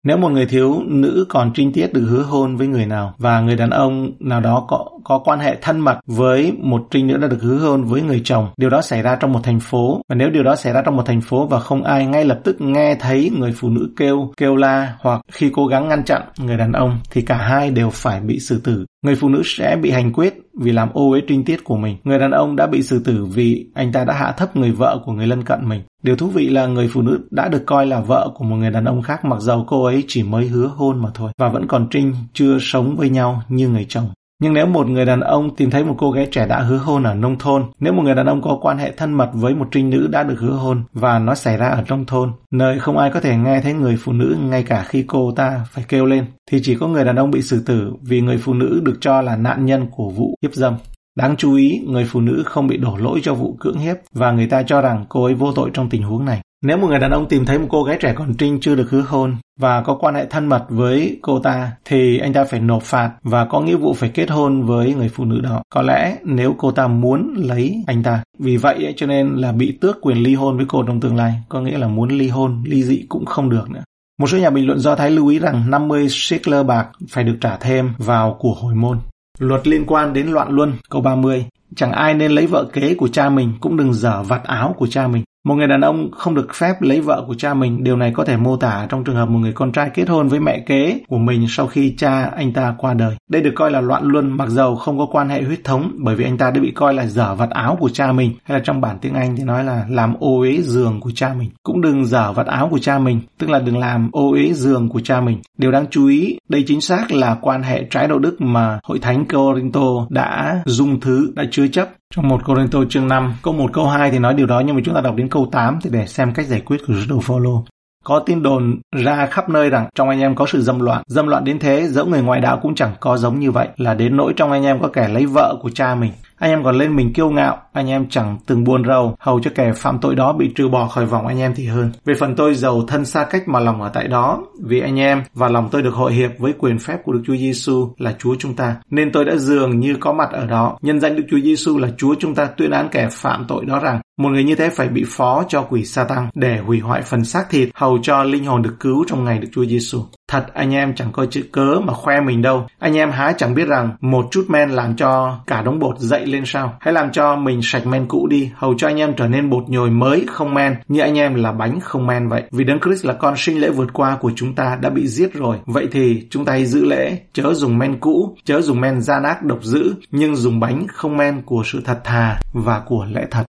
Nếu 0.09 0.17
một 0.17 0.29
người 0.29 0.47
thiếu 0.47 0.83
nữ 0.87 1.27
còn 1.29 1.51
trinh 1.55 1.73
tiết 1.73 1.93
được 1.93 2.07
hứa 2.11 2.23
hôn 2.23 2.57
với 2.57 2.67
người 2.67 2.87
nào 2.87 3.15
và 3.19 3.41
người 3.41 3.57
đàn 3.57 3.71
ông 3.71 4.13
nào 4.21 4.41
đó 4.41 4.65
có 4.69 4.89
có 5.05 5.19
quan 5.19 5.39
hệ 5.39 5.57
thân 5.63 5.81
mật 5.81 5.99
với 6.07 6.53
một 6.59 6.87
trinh 6.91 7.07
nữ 7.07 7.17
đã 7.17 7.29
được 7.29 7.43
hứa 7.43 7.59
hôn 7.59 7.85
với 7.85 8.03
người 8.03 8.21
chồng, 8.25 8.49
điều 8.57 8.71
đó 8.71 8.83
xảy 8.83 9.03
ra 9.03 9.17
trong 9.17 9.33
một 9.33 9.41
thành 9.43 9.61
phố 9.61 10.01
và 10.09 10.15
nếu 10.15 10.31
điều 10.31 10.43
đó 10.43 10.57
xảy 10.57 10.73
ra 10.73 10.83
trong 10.83 10.97
một 10.97 11.03
thành 11.07 11.21
phố 11.21 11.47
và 11.47 11.61
không 11.61 11.85
ai 11.85 12.07
ngay 12.07 12.25
lập 12.25 12.41
tức 12.45 12.61
nghe 12.61 12.95
thấy 12.95 13.31
người 13.39 13.53
phụ 13.57 13.69
nữ 13.69 13.91
kêu 13.97 14.33
kêu 14.37 14.57
la 14.57 14.95
hoặc 15.01 15.21
khi 15.33 15.51
cố 15.55 15.67
gắng 15.67 15.89
ngăn 15.89 16.05
chặn 16.05 16.23
người 16.39 16.57
đàn 16.57 16.73
ông 16.73 16.99
thì 17.11 17.23
cả 17.23 17.37
hai 17.37 17.71
đều 17.71 17.91
phải 17.91 18.21
bị 18.21 18.39
xử 18.41 18.61
tử. 18.65 18.85
Người 19.03 19.15
phụ 19.15 19.29
nữ 19.29 19.43
sẽ 19.45 19.77
bị 19.83 19.91
hành 19.91 20.13
quyết 20.13 20.35
vì 20.59 20.73
làm 20.73 20.89
ô 20.93 21.11
uế 21.11 21.21
trinh 21.29 21.45
tiết 21.45 21.65
của 21.65 21.77
mình. 21.77 21.97
Người 22.05 22.19
đàn 22.19 22.31
ông 22.31 22.57
đã 22.57 22.67
bị 22.67 22.83
xử 22.83 22.99
tử 22.99 23.25
vì 23.25 23.67
anh 23.75 23.93
ta 23.93 24.05
đã 24.05 24.15
hạ 24.15 24.33
thấp 24.33 24.57
người 24.57 24.73
vợ 24.73 25.03
của 25.05 25.13
người 25.13 25.27
lân 25.27 25.45
cận 25.45 25.69
mình. 25.69 25.83
Điều 26.03 26.17
thú 26.17 26.27
vị 26.27 26.49
là 26.49 26.67
người 26.67 26.89
phụ 26.93 27.03
nữ 27.03 27.21
đã 27.31 27.49
được 27.49 27.63
coi 27.67 27.87
là 27.87 28.01
vợ 28.01 28.31
của 28.35 28.45
một 28.45 28.57
người 28.57 28.71
đàn 28.71 28.85
ông 28.85 29.03
khác 29.03 29.25
mặc 29.25 29.41
dầu 29.41 29.65
cô 29.69 29.85
ấy 29.85 30.05
chỉ 30.09 30.23
mới 30.23 30.47
hứa 30.47 30.67
hôn 30.67 31.03
mà 31.03 31.09
thôi 31.15 31.33
và 31.39 31.49
vẫn 31.49 31.67
còn 31.67 31.87
trinh 31.91 32.15
chưa 32.33 32.59
sống 32.61 32.97
với 32.97 33.11
nhau 33.11 33.43
như 33.49 33.69
người 33.69 33.87
chồng. 33.89 34.11
Nhưng 34.43 34.55
nếu 34.55 34.67
một 34.67 34.89
người 34.89 35.05
đàn 35.05 35.21
ông 35.21 35.57
tìm 35.57 35.71
thấy 35.71 35.85
một 35.85 35.95
cô 35.99 36.11
gái 36.11 36.29
trẻ 36.33 36.47
đã 36.47 36.61
hứa 36.61 36.77
hôn 36.77 37.03
ở 37.03 37.15
nông 37.15 37.39
thôn, 37.39 37.65
nếu 37.81 37.93
một 37.93 38.03
người 38.03 38.15
đàn 38.15 38.27
ông 38.27 38.43
có 38.43 38.59
quan 38.61 38.79
hệ 38.79 38.93
thân 38.97 39.13
mật 39.13 39.31
với 39.33 39.55
một 39.55 39.69
trinh 39.71 39.91
nữ 39.91 40.09
đã 40.11 40.23
được 40.23 40.37
hứa 40.39 40.53
hôn 40.53 40.83
và 40.93 41.19
nó 41.19 41.35
xảy 41.35 41.57
ra 41.57 41.69
ở 41.69 41.85
nông 41.89 42.07
thôn, 42.07 42.33
nơi 42.51 42.79
không 42.79 42.99
ai 42.99 43.11
có 43.11 43.21
thể 43.21 43.37
nghe 43.37 43.61
thấy 43.61 43.73
người 43.73 43.97
phụ 44.01 44.13
nữ 44.13 44.37
ngay 44.51 44.63
cả 44.63 44.83
khi 44.83 45.05
cô 45.07 45.33
ta 45.37 45.61
phải 45.71 45.85
kêu 45.89 46.07
lên, 46.07 46.25
thì 46.51 46.61
chỉ 46.63 46.75
có 46.75 46.89
người 46.89 47.05
đàn 47.05 47.17
ông 47.17 47.31
bị 47.31 47.43
xử 47.43 47.63
tử 47.67 47.93
vì 48.03 48.21
người 48.21 48.39
phụ 48.39 48.55
nữ 48.55 48.81
được 48.85 48.97
cho 49.01 49.21
là 49.21 49.37
nạn 49.37 49.67
nhân 49.67 49.87
của 49.91 50.11
vụ 50.11 50.35
hiếp 50.43 50.55
dâm. 50.55 50.75
Đáng 51.17 51.37
chú 51.37 51.55
ý, 51.55 51.81
người 51.87 52.05
phụ 52.05 52.21
nữ 52.21 52.43
không 52.47 52.67
bị 52.67 52.77
đổ 52.77 52.97
lỗi 52.97 53.21
cho 53.23 53.35
vụ 53.35 53.57
cưỡng 53.61 53.79
hiếp 53.79 53.97
và 54.13 54.33
người 54.33 54.47
ta 54.47 54.63
cho 54.63 54.81
rằng 54.81 55.05
cô 55.09 55.25
ấy 55.25 55.35
vô 55.35 55.53
tội 55.53 55.71
trong 55.75 55.89
tình 55.89 56.03
huống 56.03 56.25
này. 56.25 56.41
Nếu 56.63 56.77
một 56.77 56.89
người 56.89 56.99
đàn 56.99 57.11
ông 57.11 57.29
tìm 57.29 57.45
thấy 57.45 57.59
một 57.59 57.67
cô 57.71 57.85
gái 57.85 57.99
trẻ 58.01 58.13
còn 58.17 58.35
trinh 58.35 58.59
chưa 58.61 58.75
được 58.75 58.91
hứa 58.91 59.01
hôn 59.01 59.37
và 59.61 59.83
có 59.83 59.95
quan 59.95 60.15
hệ 60.15 60.27
thân 60.27 60.47
mật 60.47 60.65
với 60.69 61.19
cô 61.23 61.39
ta 61.41 61.73
thì 61.85 62.19
anh 62.19 62.33
ta 62.33 62.45
phải 62.45 62.61
nộp 62.61 62.83
phạt 62.83 63.13
và 63.23 63.45
có 63.45 63.61
nghĩa 63.61 63.77
vụ 63.77 63.95
phải 63.95 64.09
kết 64.09 64.31
hôn 64.31 64.63
với 64.63 64.95
người 64.95 65.09
phụ 65.09 65.25
nữ 65.25 65.41
đó. 65.41 65.63
Có 65.71 65.83
lẽ 65.83 66.17
nếu 66.25 66.55
cô 66.59 66.71
ta 66.71 66.87
muốn 66.87 67.35
lấy 67.37 67.85
anh 67.87 68.03
ta. 68.03 68.23
Vì 68.39 68.57
vậy 68.57 68.95
cho 68.97 69.07
nên 69.07 69.35
là 69.35 69.53
bị 69.53 69.79
tước 69.81 70.01
quyền 70.01 70.17
ly 70.17 70.35
hôn 70.35 70.57
với 70.57 70.67
cô 70.69 70.83
trong 70.83 71.01
tương 71.01 71.17
lai. 71.17 71.33
Có 71.49 71.61
nghĩa 71.61 71.79
là 71.79 71.89
muốn 71.89 72.09
ly 72.09 72.29
hôn, 72.29 72.63
ly 72.67 72.83
dị 72.83 73.07
cũng 73.09 73.25
không 73.25 73.51
được 73.51 73.71
nữa. 73.71 73.83
Một 74.21 74.27
số 74.27 74.39
nhà 74.39 74.51
bình 74.51 74.67
luận 74.67 74.79
Do 74.79 74.95
Thái 74.95 75.11
lưu 75.11 75.29
ý 75.29 75.39
rằng 75.39 75.71
50 75.71 76.09
shekel 76.11 76.65
bạc 76.65 76.89
phải 77.09 77.25
được 77.25 77.37
trả 77.41 77.57
thêm 77.57 77.93
vào 77.99 78.37
của 78.41 78.55
hồi 78.55 78.75
môn. 78.75 78.99
Luật 79.39 79.69
liên 79.69 79.85
quan 79.87 80.13
đến 80.13 80.27
loạn 80.27 80.49
luân, 80.51 80.73
câu 80.91 81.03
30. 81.03 81.47
Chẳng 81.77 81.93
ai 81.93 82.15
nên 82.15 82.33
lấy 82.33 82.47
vợ 82.47 82.65
kế 82.73 82.95
của 82.95 83.09
cha 83.09 83.29
mình, 83.29 83.53
cũng 83.61 83.77
đừng 83.77 83.95
dở 83.95 84.23
vặt 84.23 84.45
áo 84.45 84.75
của 84.79 84.87
cha 84.87 85.09
mình. 85.09 85.25
Một 85.49 85.55
người 85.55 85.67
đàn 85.67 85.81
ông 85.81 86.11
không 86.11 86.35
được 86.35 86.55
phép 86.55 86.83
lấy 86.83 87.01
vợ 87.01 87.25
của 87.27 87.35
cha 87.35 87.55
mình, 87.55 87.85
điều 87.85 87.97
này 87.97 88.13
có 88.15 88.25
thể 88.25 88.37
mô 88.37 88.57
tả 88.57 88.87
trong 88.89 89.05
trường 89.05 89.17
hợp 89.17 89.29
một 89.29 89.39
người 89.39 89.53
con 89.53 89.73
trai 89.73 89.91
kết 89.95 90.09
hôn 90.09 90.29
với 90.29 90.41
mẹ 90.41 90.61
kế 90.67 91.01
của 91.09 91.19
mình 91.19 91.47
sau 91.49 91.67
khi 91.67 91.95
cha 91.99 92.25
anh 92.37 92.53
ta 92.53 92.75
qua 92.79 92.95
đời. 92.95 93.17
Đây 93.29 93.43
được 93.43 93.53
coi 93.55 93.71
là 93.71 93.81
loạn 93.81 94.03
luân 94.05 94.37
mặc 94.37 94.49
dầu 94.49 94.77
không 94.77 94.99
có 94.99 95.07
quan 95.07 95.29
hệ 95.29 95.43
huyết 95.43 95.65
thống 95.65 95.93
bởi 95.99 96.17
vì 96.17 96.25
anh 96.25 96.39
ta 96.39 96.51
đã 96.51 96.61
bị 96.61 96.71
coi 96.71 96.95
là 96.95 97.07
dở 97.07 97.35
vặt 97.35 97.51
áo 97.51 97.77
của 97.81 97.89
cha 97.89 98.13
mình 98.13 98.33
hay 98.45 98.59
là 98.59 98.65
trong 98.65 98.81
bản 98.81 98.99
tiếng 99.01 99.15
Anh 99.15 99.37
thì 99.37 99.45
nói 99.45 99.65
là 99.65 99.85
làm 99.89 100.15
ô 100.21 100.41
uế 100.41 100.63
giường 100.63 101.01
của 101.01 101.11
cha 101.15 101.35
mình. 101.39 101.51
Cũng 101.63 101.81
đừng 101.81 102.07
dở 102.07 102.33
vặt 102.33 102.47
áo 102.47 102.69
của 102.71 102.79
cha 102.79 102.99
mình, 102.99 103.21
tức 103.39 103.51
là 103.51 103.59
đừng 103.59 103.79
làm 103.79 104.11
ô 104.13 104.31
uế 104.31 104.53
giường 104.53 104.89
của 104.89 105.01
cha 105.01 105.21
mình. 105.21 105.39
Điều 105.59 105.71
đáng 105.71 105.87
chú 105.91 106.07
ý, 106.07 106.39
đây 106.49 106.65
chính 106.67 106.81
xác 106.81 107.13
là 107.13 107.37
quan 107.41 107.63
hệ 107.63 107.85
trái 107.91 108.09
đạo 108.09 108.19
đức 108.19 108.41
mà 108.41 108.81
Hội 108.85 108.99
Thánh 108.99 109.25
Corinto 109.25 110.07
đã 110.09 110.61
dung 110.67 111.01
thứ, 111.01 111.33
đã 111.35 111.45
chứa 111.51 111.69
chấp 111.69 111.89
trong 112.15 112.29
một 112.29 112.45
Corinto 112.45 112.79
chương 112.91 113.09
5, 113.09 113.35
câu 113.43 113.55
1 113.55 113.71
câu 113.73 113.89
2 113.89 114.11
thì 114.11 114.19
nói 114.19 114.35
điều 114.35 114.47
đó 114.47 114.63
nhưng 114.67 114.77
mà 114.77 114.83
chúng 114.85 114.95
ta 114.95 115.01
đọc 115.01 115.17
đến 115.17 115.29
câu 115.29 115.49
8 115.53 115.79
thì 115.83 115.91
để 115.93 116.07
xem 116.07 116.35
cách 116.35 116.47
giải 116.47 116.61
quyết 116.61 116.77
của 116.87 116.95
sứ 116.95 117.05
đồ 117.09 117.21
Phaolô. 117.21 117.65
Có 118.09 118.19
tin 118.19 118.43
đồn 118.43 118.81
ra 118.97 119.27
khắp 119.27 119.49
nơi 119.49 119.71
rằng 119.71 119.89
trong 119.95 120.09
anh 120.09 120.21
em 120.21 120.35
có 120.35 120.47
sự 120.47 120.63
dâm 120.63 120.81
loạn. 120.81 121.03
Dâm 121.07 121.27
loạn 121.27 121.45
đến 121.45 121.59
thế, 121.59 121.89
dẫu 121.89 122.07
người 122.07 122.23
ngoài 122.23 122.41
đạo 122.41 122.59
cũng 122.63 122.75
chẳng 122.75 122.93
có 123.01 123.17
giống 123.17 123.39
như 123.39 123.51
vậy, 123.51 123.69
là 123.77 123.95
đến 123.95 124.17
nỗi 124.17 124.33
trong 124.37 124.53
anh 124.53 124.65
em 124.65 124.81
có 124.83 124.89
kẻ 124.89 125.09
lấy 125.09 125.27
vợ 125.27 125.57
của 125.63 125.71
cha 125.71 125.95
mình. 125.95 126.13
Anh 126.39 126.51
em 126.51 126.65
còn 126.65 126.79
lên 126.79 126.97
mình 126.97 127.13
kiêu 127.13 127.31
ngạo, 127.31 127.59
anh 127.73 127.91
em 127.91 128.07
chẳng 128.11 128.37
từng 128.47 128.65
buồn 128.65 128.85
rầu, 128.87 129.17
hầu 129.21 129.41
cho 129.41 129.51
kẻ 129.55 129.73
phạm 129.73 129.99
tội 129.99 130.15
đó 130.15 130.33
bị 130.33 130.53
trừ 130.55 130.69
bỏ 130.69 130.87
khỏi 130.87 131.07
vòng 131.07 131.27
anh 131.27 131.39
em 131.39 131.53
thì 131.57 131.67
hơn. 131.67 131.93
Về 132.05 132.15
phần 132.15 132.37
tôi 132.37 132.55
giàu 132.55 132.83
thân 132.89 133.05
xa 133.05 133.25
cách 133.25 133.49
mà 133.49 133.61
lòng 133.61 133.83
ở 133.83 133.89
tại 133.89 134.09
đó, 134.09 134.43
vì 134.65 134.81
anh 134.81 134.99
em 134.99 135.23
và 135.35 135.49
lòng 135.49 135.69
tôi 135.73 135.83
được 135.83 135.95
hội 135.95 136.13
hiệp 136.13 136.31
với 136.39 136.53
quyền 136.59 136.79
phép 136.79 136.99
của 137.05 137.13
Đức 137.13 137.23
Chúa 137.27 137.37
Giêsu 137.37 137.89
là 137.99 138.15
Chúa 138.19 138.35
chúng 138.39 138.55
ta, 138.55 138.77
nên 138.91 139.13
tôi 139.13 139.25
đã 139.25 139.37
dường 139.37 139.81
như 139.81 139.97
có 140.01 140.13
mặt 140.13 140.29
ở 140.33 140.47
đó. 140.47 140.79
Nhân 140.83 141.01
danh 141.01 141.17
Đức 141.17 141.25
Chúa 141.31 141.41
Giêsu 141.41 141.79
là 141.79 141.89
Chúa 141.99 142.15
chúng 142.19 142.35
ta 142.35 142.47
tuyên 142.47 142.71
án 142.71 142.89
kẻ 142.89 143.09
phạm 143.13 143.45
tội 143.49 143.65
đó 143.65 143.81
rằng 143.81 144.01
một 144.19 144.29
người 144.29 144.45
như 144.45 144.55
thế 144.55 144.71
phải 144.71 144.89
bị 144.89 145.05
phó 145.09 145.45
cho 145.49 145.63
quỷ 145.63 145.85
sa 145.85 146.05
tăng 146.05 146.29
để 146.35 146.59
hủy 146.59 146.81
hoại 146.81 147.03
phần 147.03 147.25
xác 147.25 147.51
thịt 147.51 147.69
hầu 147.75 147.99
cho 148.03 148.23
linh 148.23 148.45
hồn 148.45 148.63
được 148.63 148.77
cứu 148.81 149.05
trong 149.09 149.25
ngày 149.25 149.39
Đức 149.39 149.49
Chúa 149.53 149.65
Giêsu. 149.65 150.03
Thật 150.29 150.47
anh 150.55 150.75
em 150.75 150.95
chẳng 150.95 151.13
có 151.13 151.27
chữ 151.27 151.45
cớ 151.53 151.75
mà 151.85 151.93
khoe 151.93 152.21
mình 152.21 152.43
đâu. 152.43 152.67
Anh 152.79 152.97
em 152.97 153.11
há 153.11 153.33
chẳng 153.39 153.55
biết 153.55 153.69
rằng 153.69 153.97
một 154.01 154.29
chút 154.31 154.45
men 154.49 154.71
làm 154.71 154.97
cho 154.97 155.39
cả 155.47 155.63
đống 155.63 155.79
bột 155.79 155.99
dậy 155.99 156.27
lên 156.27 156.43
sao. 156.47 156.77
Hãy 156.81 156.95
làm 156.95 157.13
cho 157.13 157.37
mình 157.37 157.61
sạch 157.63 157.87
men 157.87 158.07
cũ 158.09 158.27
đi, 158.27 158.51
hầu 158.55 158.75
cho 158.79 158.87
anh 158.87 158.97
em 158.97 159.13
trở 159.17 159.29
nên 159.29 159.51
bột 159.51 159.65
nhồi 159.69 159.91
mới 159.91 160.25
không 160.29 160.55
men, 160.55 160.77
như 160.89 161.01
anh 161.01 161.19
em 161.19 161.35
là 161.35 161.53
bánh 161.53 161.81
không 161.81 162.07
men 162.07 162.29
vậy. 162.29 162.43
Vì 162.51 162.65
Đấng 162.65 162.81
Christ 162.81 163.05
là 163.05 163.13
con 163.13 163.35
sinh 163.37 163.61
lễ 163.61 163.71
vượt 163.71 163.93
qua 163.93 164.17
của 164.21 164.33
chúng 164.37 164.55
ta 164.55 164.79
đã 164.81 164.91
bị 164.91 165.07
giết 165.07 165.35
rồi. 165.35 165.57
Vậy 165.67 165.89
thì 165.93 166.27
chúng 166.31 166.45
ta 166.45 166.53
hãy 166.53 166.67
giữ 166.67 166.85
lễ, 166.85 167.19
chớ 167.33 167.55
dùng 167.55 167.79
men 167.79 167.99
cũ, 168.01 168.37
chớ 168.45 168.61
dùng 168.61 168.81
men 168.81 169.03
gian 169.03 169.23
ác 169.23 169.43
độc 169.43 169.63
dữ, 169.63 169.95
nhưng 170.11 170.37
dùng 170.37 170.61
bánh 170.61 170.87
không 170.89 171.17
men 171.17 171.43
của 171.43 171.63
sự 171.67 171.81
thật 171.85 172.01
thà 172.05 172.41
và 172.53 172.81
của 172.87 173.07
lẽ 173.13 173.27
thật. 173.31 173.48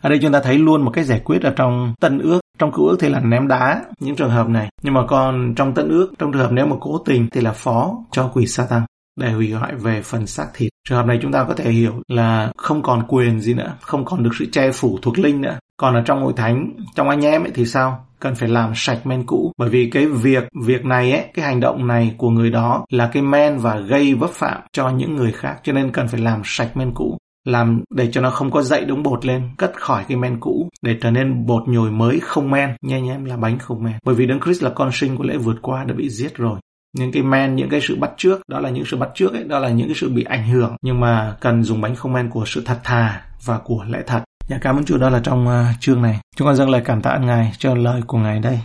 Ở 0.00 0.10
đây 0.10 0.18
chúng 0.22 0.32
ta 0.32 0.40
thấy 0.40 0.58
luôn 0.58 0.82
một 0.82 0.90
cái 0.90 1.04
giải 1.04 1.20
quyết 1.24 1.42
ở 1.42 1.52
trong 1.56 1.94
tân 2.00 2.18
ước. 2.18 2.40
Trong 2.58 2.72
cựu 2.72 2.86
ước 2.86 2.96
thì 3.00 3.08
là 3.08 3.20
ném 3.20 3.48
đá 3.48 3.82
những 4.00 4.16
trường 4.16 4.30
hợp 4.30 4.48
này. 4.48 4.68
Nhưng 4.82 4.94
mà 4.94 5.00
còn 5.08 5.54
trong 5.56 5.74
tân 5.74 5.88
ước, 5.88 6.12
trong 6.18 6.32
trường 6.32 6.42
hợp 6.42 6.52
nếu 6.52 6.66
mà 6.66 6.76
cố 6.80 6.98
tình 6.98 7.28
thì 7.32 7.40
là 7.40 7.52
phó 7.52 7.92
cho 8.10 8.30
quỷ 8.34 8.46
Satan 8.46 8.82
để 9.20 9.32
hủy 9.32 9.52
hoại 9.52 9.74
về 9.74 10.02
phần 10.02 10.26
xác 10.26 10.46
thịt. 10.54 10.72
Trường 10.88 10.98
hợp 10.98 11.06
này 11.06 11.18
chúng 11.22 11.32
ta 11.32 11.44
có 11.44 11.54
thể 11.54 11.70
hiểu 11.70 11.92
là 12.08 12.52
không 12.56 12.82
còn 12.82 13.02
quyền 13.08 13.40
gì 13.40 13.54
nữa, 13.54 13.72
không 13.80 14.04
còn 14.04 14.22
được 14.22 14.30
sự 14.38 14.46
che 14.52 14.72
phủ 14.72 14.98
thuộc 15.02 15.18
linh 15.18 15.40
nữa. 15.40 15.58
Còn 15.76 15.94
ở 15.94 16.02
trong 16.04 16.22
hội 16.22 16.32
thánh, 16.36 16.72
trong 16.94 17.08
anh 17.08 17.24
em 17.24 17.44
ấy 17.44 17.50
thì 17.54 17.66
sao? 17.66 18.06
cần 18.20 18.34
phải 18.34 18.48
làm 18.48 18.72
sạch 18.74 19.06
men 19.06 19.26
cũ 19.26 19.52
bởi 19.58 19.68
vì 19.68 19.90
cái 19.92 20.06
việc 20.06 20.44
việc 20.66 20.84
này 20.84 21.12
ấy 21.12 21.24
cái 21.34 21.44
hành 21.44 21.60
động 21.60 21.86
này 21.86 22.14
của 22.18 22.30
người 22.30 22.50
đó 22.50 22.84
là 22.90 23.10
cái 23.12 23.22
men 23.22 23.58
và 23.58 23.76
gây 23.76 24.14
vấp 24.14 24.30
phạm 24.30 24.60
cho 24.72 24.88
những 24.88 25.16
người 25.16 25.32
khác 25.32 25.56
cho 25.62 25.72
nên 25.72 25.92
cần 25.92 26.08
phải 26.08 26.20
làm 26.20 26.42
sạch 26.44 26.76
men 26.76 26.92
cũ 26.94 27.18
làm 27.44 27.82
để 27.94 28.08
cho 28.12 28.20
nó 28.20 28.30
không 28.30 28.50
có 28.50 28.62
dậy 28.62 28.84
đống 28.84 29.02
bột 29.02 29.26
lên 29.26 29.42
cất 29.58 29.72
khỏi 29.80 30.04
cái 30.08 30.16
men 30.16 30.40
cũ 30.40 30.68
để 30.82 30.96
trở 31.02 31.10
nên 31.10 31.46
bột 31.46 31.68
nhồi 31.68 31.90
mới 31.90 32.20
không 32.20 32.50
men 32.50 32.76
nha 32.82 32.98
nhé 32.98 33.12
em 33.12 33.24
là 33.24 33.36
bánh 33.36 33.58
không 33.58 33.84
men 33.84 33.94
bởi 34.04 34.14
vì 34.14 34.26
đấng 34.26 34.40
Christ 34.40 34.62
là 34.62 34.70
con 34.70 34.90
sinh 34.92 35.16
của 35.16 35.24
lễ 35.24 35.36
vượt 35.36 35.56
qua 35.62 35.84
đã 35.84 35.94
bị 35.94 36.08
giết 36.08 36.36
rồi 36.36 36.60
những 36.96 37.12
cái 37.12 37.22
men 37.22 37.56
những 37.56 37.68
cái 37.68 37.80
sự 37.80 37.96
bắt 37.96 38.10
trước 38.16 38.40
đó 38.48 38.60
là 38.60 38.70
những 38.70 38.84
sự 38.84 38.96
bắt 38.96 39.10
trước 39.14 39.32
ấy 39.32 39.44
đó 39.44 39.58
là 39.58 39.68
những 39.68 39.86
cái 39.86 39.94
sự 39.94 40.10
bị 40.10 40.24
ảnh 40.24 40.48
hưởng 40.48 40.76
nhưng 40.82 41.00
mà 41.00 41.36
cần 41.40 41.62
dùng 41.62 41.80
bánh 41.80 41.96
không 41.96 42.12
men 42.12 42.30
của 42.30 42.44
sự 42.46 42.62
thật 42.64 42.78
thà 42.84 43.22
và 43.44 43.58
của 43.58 43.84
lẽ 43.88 44.02
thật 44.06 44.22
Dạ 44.50 44.58
cảm 44.60 44.76
ơn 44.76 44.84
Chúa 44.84 44.98
đó 44.98 45.10
là 45.10 45.20
trong 45.24 45.46
uh, 45.48 45.80
chương 45.80 46.02
này. 46.02 46.20
Chúng 46.36 46.46
con 46.46 46.56
dâng 46.56 46.70
lời 46.70 46.82
cảm 46.84 47.02
tạ 47.02 47.18
Ngài 47.18 47.52
cho 47.58 47.74
lời 47.74 48.02
của 48.06 48.18
Ngài 48.18 48.38
đây. 48.38 48.60